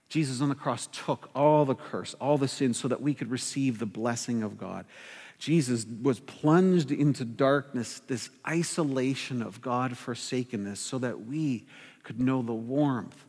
Jesus 0.10 0.42
on 0.42 0.50
the 0.50 0.56
cross 0.56 0.90
took 0.92 1.30
all 1.34 1.64
the 1.64 1.74
curse, 1.74 2.16
all 2.16 2.38
the 2.38 2.50
sin, 2.50 2.74
so 2.74 2.90
that 2.90 3.02
we 3.02 3.14
could 3.14 3.32
receive 3.32 3.80
the 3.80 3.86
blessing 3.86 4.44
of 4.44 4.58
God. 4.58 4.86
Jesus 5.40 5.86
was 6.04 6.20
plunged 6.20 6.92
into 6.92 7.24
darkness, 7.24 8.02
this 8.08 8.30
isolation 8.46 9.42
of 9.42 9.62
God 9.62 9.98
forsakenness, 9.98 10.82
so 10.82 10.98
that 10.98 11.26
we 11.28 11.66
could 12.04 12.20
know 12.20 12.42
the 12.42 12.52
warmth 12.52 13.24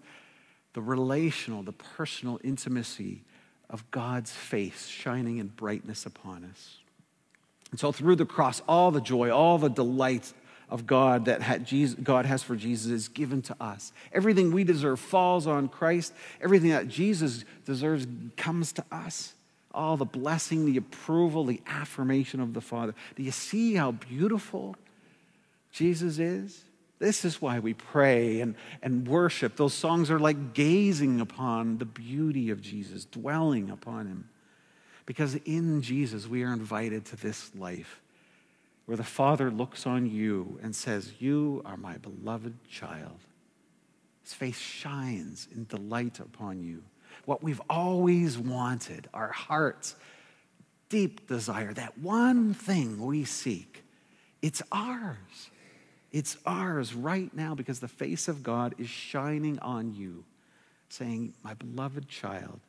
the 0.72 0.83
relational, 0.83 1.62
the 1.62 1.72
personal 1.72 2.40
intimacy 2.42 3.22
of 3.70 3.88
God's 3.92 4.33
face 4.33 4.87
shining 4.87 5.38
in 5.38 5.48
brightness 5.48 6.05
upon 6.05 6.44
us. 6.44 6.79
And 7.71 7.79
so, 7.79 7.93
through 7.93 8.17
the 8.17 8.27
cross, 8.27 8.63
all 8.69 8.91
the 8.91 9.01
joy, 9.01 9.31
all 9.31 9.59
the 9.59 9.69
delight 9.69 10.33
of 10.71 10.87
God 10.87 11.27
that 11.27 11.43
God 12.03 12.27
has 12.27 12.43
for 12.43 12.57
Jesus 12.57 12.91
is 12.93 13.09
given 13.09 13.43
to 13.43 13.57
us. 13.61 13.93
Everything 14.13 14.53
we 14.53 14.65
deserve 14.65 15.01
falls 15.01 15.47
on 15.47 15.69
Christ. 15.69 16.13
Everything 16.43 16.71
that 16.71 16.89
Jesus 16.89 17.45
deserves 17.65 18.07
comes 18.37 18.73
to 18.73 18.85
us. 18.93 19.35
All 19.73 19.97
the 19.97 20.05
blessing, 20.05 20.67
the 20.67 20.77
approval, 20.77 21.45
the 21.45 21.61
affirmation 21.67 22.41
of 22.41 22.55
the 22.55 22.61
Father. 22.61 22.95
Do 23.17 23.23
you 23.23 23.31
see 23.31 23.75
how 23.75 23.93
beautiful 23.93 24.77
Jesus 25.73 26.19
is? 26.19 26.65
This 26.99 27.25
is 27.25 27.41
why 27.41 27.61
we 27.61 27.75
pray 27.75 28.41
and, 28.41 28.57
and 28.83 29.07
worship. 29.07 29.57
Those 29.57 29.75
songs 29.75 30.11
are 30.11 30.19
like 30.19 30.53
gazing 30.53 31.21
upon 31.21 31.79
the 31.79 31.85
beauty 31.85 32.51
of 32.51 32.61
Jesus, 32.61 33.05
dwelling 33.05 33.71
upon 33.71 34.07
him. 34.07 34.29
Because 35.09 35.37
in 35.47 35.81
Jesus, 35.81 36.29
we 36.29 36.42
are 36.42 36.53
invited 36.53 37.07
to 37.07 37.16
this 37.16 37.51
life 37.55 38.03
where 38.85 38.99
the 38.99 39.03
Father 39.03 39.51
looks 39.51 39.87
on 39.87 40.05
you 40.05 40.59
and 40.62 40.77
says, 40.77 41.14
You 41.18 41.62
are 41.64 41.79
my 41.79 41.97
beloved 41.97 42.53
child. 42.68 43.16
His 44.23 44.35
face 44.35 44.59
shines 44.59 45.49
in 45.51 45.64
delight 45.64 46.21
upon 46.21 46.62
you. 46.62 46.83
What 47.25 47.42
we've 47.42 47.62
always 47.71 48.37
wanted, 48.37 49.09
our 49.14 49.33
heart's 49.33 49.94
deep 50.90 51.27
desire, 51.27 51.73
that 51.73 51.97
one 51.97 52.53
thing 52.53 53.03
we 53.03 53.25
seek, 53.25 53.85
it's 54.42 54.61
ours. 54.71 55.49
It's 56.12 56.37
ours 56.44 56.92
right 56.92 57.35
now 57.35 57.55
because 57.55 57.81
the 57.81 57.88
face 57.88 58.29
of 58.29 58.42
God 58.42 58.75
is 58.77 58.90
shining 58.90 59.59
on 59.61 59.94
you, 59.94 60.27
saying, 60.90 61.33
My 61.42 61.55
beloved 61.55 62.11
child, 62.11 62.61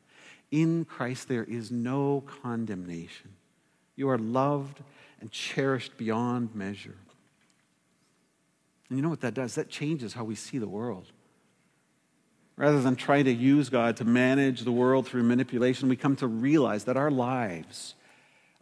in 0.50 0.84
Christ 0.84 1.28
there 1.28 1.44
is 1.44 1.70
no 1.70 2.24
condemnation. 2.42 3.30
You 3.96 4.08
are 4.08 4.18
loved 4.18 4.80
and 5.20 5.30
cherished 5.30 5.96
beyond 5.96 6.54
measure. 6.54 6.96
And 8.88 8.98
you 8.98 9.02
know 9.02 9.08
what 9.08 9.20
that 9.20 9.34
does? 9.34 9.54
That 9.54 9.68
changes 9.68 10.14
how 10.14 10.24
we 10.24 10.34
see 10.34 10.58
the 10.58 10.68
world. 10.68 11.06
Rather 12.56 12.80
than 12.82 12.96
trying 12.96 13.24
to 13.24 13.32
use 13.32 13.68
God 13.68 13.96
to 13.98 14.04
manage 14.04 14.62
the 14.62 14.72
world 14.72 15.06
through 15.06 15.22
manipulation, 15.22 15.88
we 15.88 15.96
come 15.96 16.16
to 16.16 16.26
realize 16.26 16.84
that 16.84 16.96
our 16.96 17.10
lives 17.10 17.94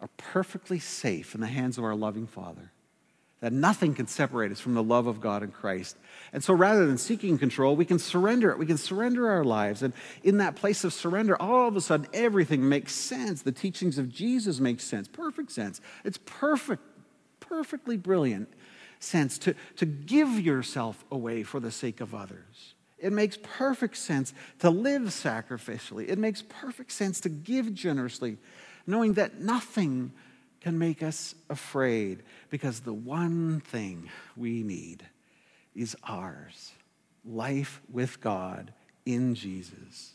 are 0.01 0.11
perfectly 0.16 0.79
safe 0.79 1.35
in 1.35 1.40
the 1.40 1.46
hands 1.48 1.79
of 1.79 1.85
our 1.85 1.96
loving 1.96 2.27
Father 2.27 2.70
that 3.40 3.53
nothing 3.53 3.94
can 3.94 4.07
separate 4.07 4.51
us 4.51 4.61
from 4.61 4.74
the 4.74 4.83
love 4.83 5.07
of 5.07 5.20
God 5.20 5.42
in 5.42 5.51
Christ. 5.51 5.96
And 6.33 6.42
so 6.42 6.55
rather 6.55 6.87
than 6.87 6.98
seeking 6.98 7.38
control, 7.38 7.77
we 7.77 7.85
can 7.85 7.98
surrender 7.98 8.51
it. 8.51 8.59
We 8.59 8.66
can 8.66 8.79
surrender 8.79 9.31
our 9.31 9.44
lives. 9.44 9.83
And 9.83 9.92
in 10.24 10.38
that 10.38 10.57
place 10.57 10.83
of 10.83 10.92
surrender, 10.92 11.40
all 11.40 11.68
of 11.68 11.77
a 11.77 11.81
sudden, 11.81 12.09
everything 12.12 12.68
makes 12.68 12.94
sense. 12.94 13.42
The 13.42 13.53
teachings 13.53 13.96
of 13.96 14.09
Jesus 14.09 14.59
make 14.59 14.81
sense, 14.81 15.07
perfect 15.07 15.53
sense. 15.53 15.81
It's 16.05 16.18
perfect, 16.24 16.83
perfectly 17.38 17.96
brilliant 17.96 18.48
sense 18.98 19.38
to, 19.38 19.55
to 19.77 19.87
give 19.87 20.40
yourself 20.40 21.05
away 21.11 21.44
for 21.44 21.61
the 21.61 21.70
sake 21.70 22.01
of 22.01 22.14
others. 22.14 22.74
It 22.98 23.12
makes 23.12 23.38
perfect 23.40 23.96
sense 23.96 24.35
to 24.59 24.70
live 24.70 25.03
sacrificially. 25.03 26.09
It 26.09 26.18
makes 26.18 26.42
perfect 26.42 26.90
sense 26.90 27.20
to 27.20 27.29
give 27.29 27.72
generously, 27.72 28.38
knowing 28.87 29.12
that 29.12 29.40
nothing 29.40 30.12
can 30.68 30.78
make 30.78 31.02
us 31.02 31.35
afraid 31.48 32.22
because 32.50 32.81
the 32.81 32.92
one 32.92 33.59
thing 33.59 34.11
we 34.37 34.62
need 34.62 35.02
is 35.74 35.96
ours 36.07 36.72
life 37.24 37.81
with 37.90 38.20
God 38.20 38.74
in 39.07 39.35
Jesus. 39.35 40.12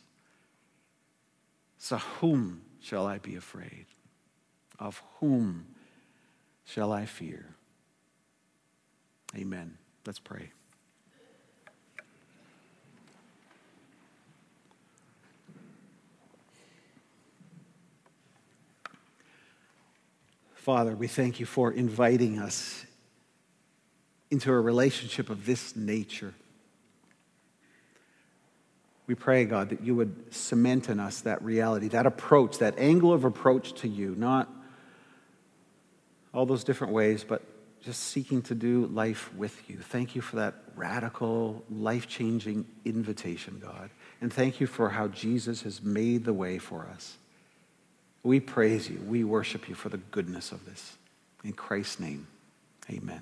So, 1.80 1.98
whom 1.98 2.62
shall 2.80 3.08
I 3.08 3.18
be 3.18 3.36
afraid? 3.36 3.88
Of 4.78 5.02
whom 5.20 5.66
shall 6.66 6.92
I 6.92 7.08
fear? 7.08 7.56
Amen. 9.36 9.80
Let's 10.06 10.20
pray. 10.20 10.52
Father, 20.63 20.95
we 20.95 21.08
thank 21.08 21.41
you 21.41 21.45
for 21.45 21.73
inviting 21.73 22.39
us 22.39 22.86
into 24.32 24.49
a 24.49 24.62
relationship 24.62 25.30
of 25.30 25.45
this 25.45 25.76
nature. 25.76 26.34
We 29.06 29.13
pray, 29.13 29.43
God, 29.43 29.71
that 29.71 29.82
you 29.82 29.93
would 29.95 30.34
cement 30.34 30.88
in 30.88 31.02
us 31.02 31.19
that 31.19 31.41
reality, 31.43 31.89
that 31.89 32.06
approach, 32.06 32.60
that 32.60 32.80
angle 32.80 33.12
of 33.12 33.26
approach 33.26 33.73
to 33.82 33.89
you, 33.89 34.15
not 34.17 34.49
all 36.34 36.45
those 36.45 36.63
different 36.63 36.93
ways, 36.93 37.26
but 37.26 37.41
just 37.82 38.02
seeking 38.02 38.41
to 38.43 38.56
do 38.56 38.86
life 38.86 39.34
with 39.36 39.69
you. 39.69 39.80
Thank 39.80 40.15
you 40.15 40.21
for 40.21 40.38
that 40.38 40.56
radical, 40.78 41.65
life 41.69 42.08
changing 42.08 42.65
invitation, 42.86 43.60
God. 43.62 43.89
And 44.21 44.32
thank 44.32 44.62
you 44.62 44.67
for 44.67 44.91
how 44.91 45.10
Jesus 45.10 45.63
has 45.63 45.82
made 45.82 46.23
the 46.23 46.32
way 46.32 46.58
for 46.58 46.88
us. 46.88 47.17
We 48.24 48.40
praise 48.40 48.90
you. 48.90 49.00
We 49.06 49.24
worship 49.24 49.68
you 49.68 49.76
for 49.76 49.90
the 49.90 49.98
goodness 49.98 50.52
of 50.52 50.66
this. 50.66 50.94
In 51.44 51.54
Christ's 51.54 52.00
name, 52.00 52.28
amen. 52.90 53.22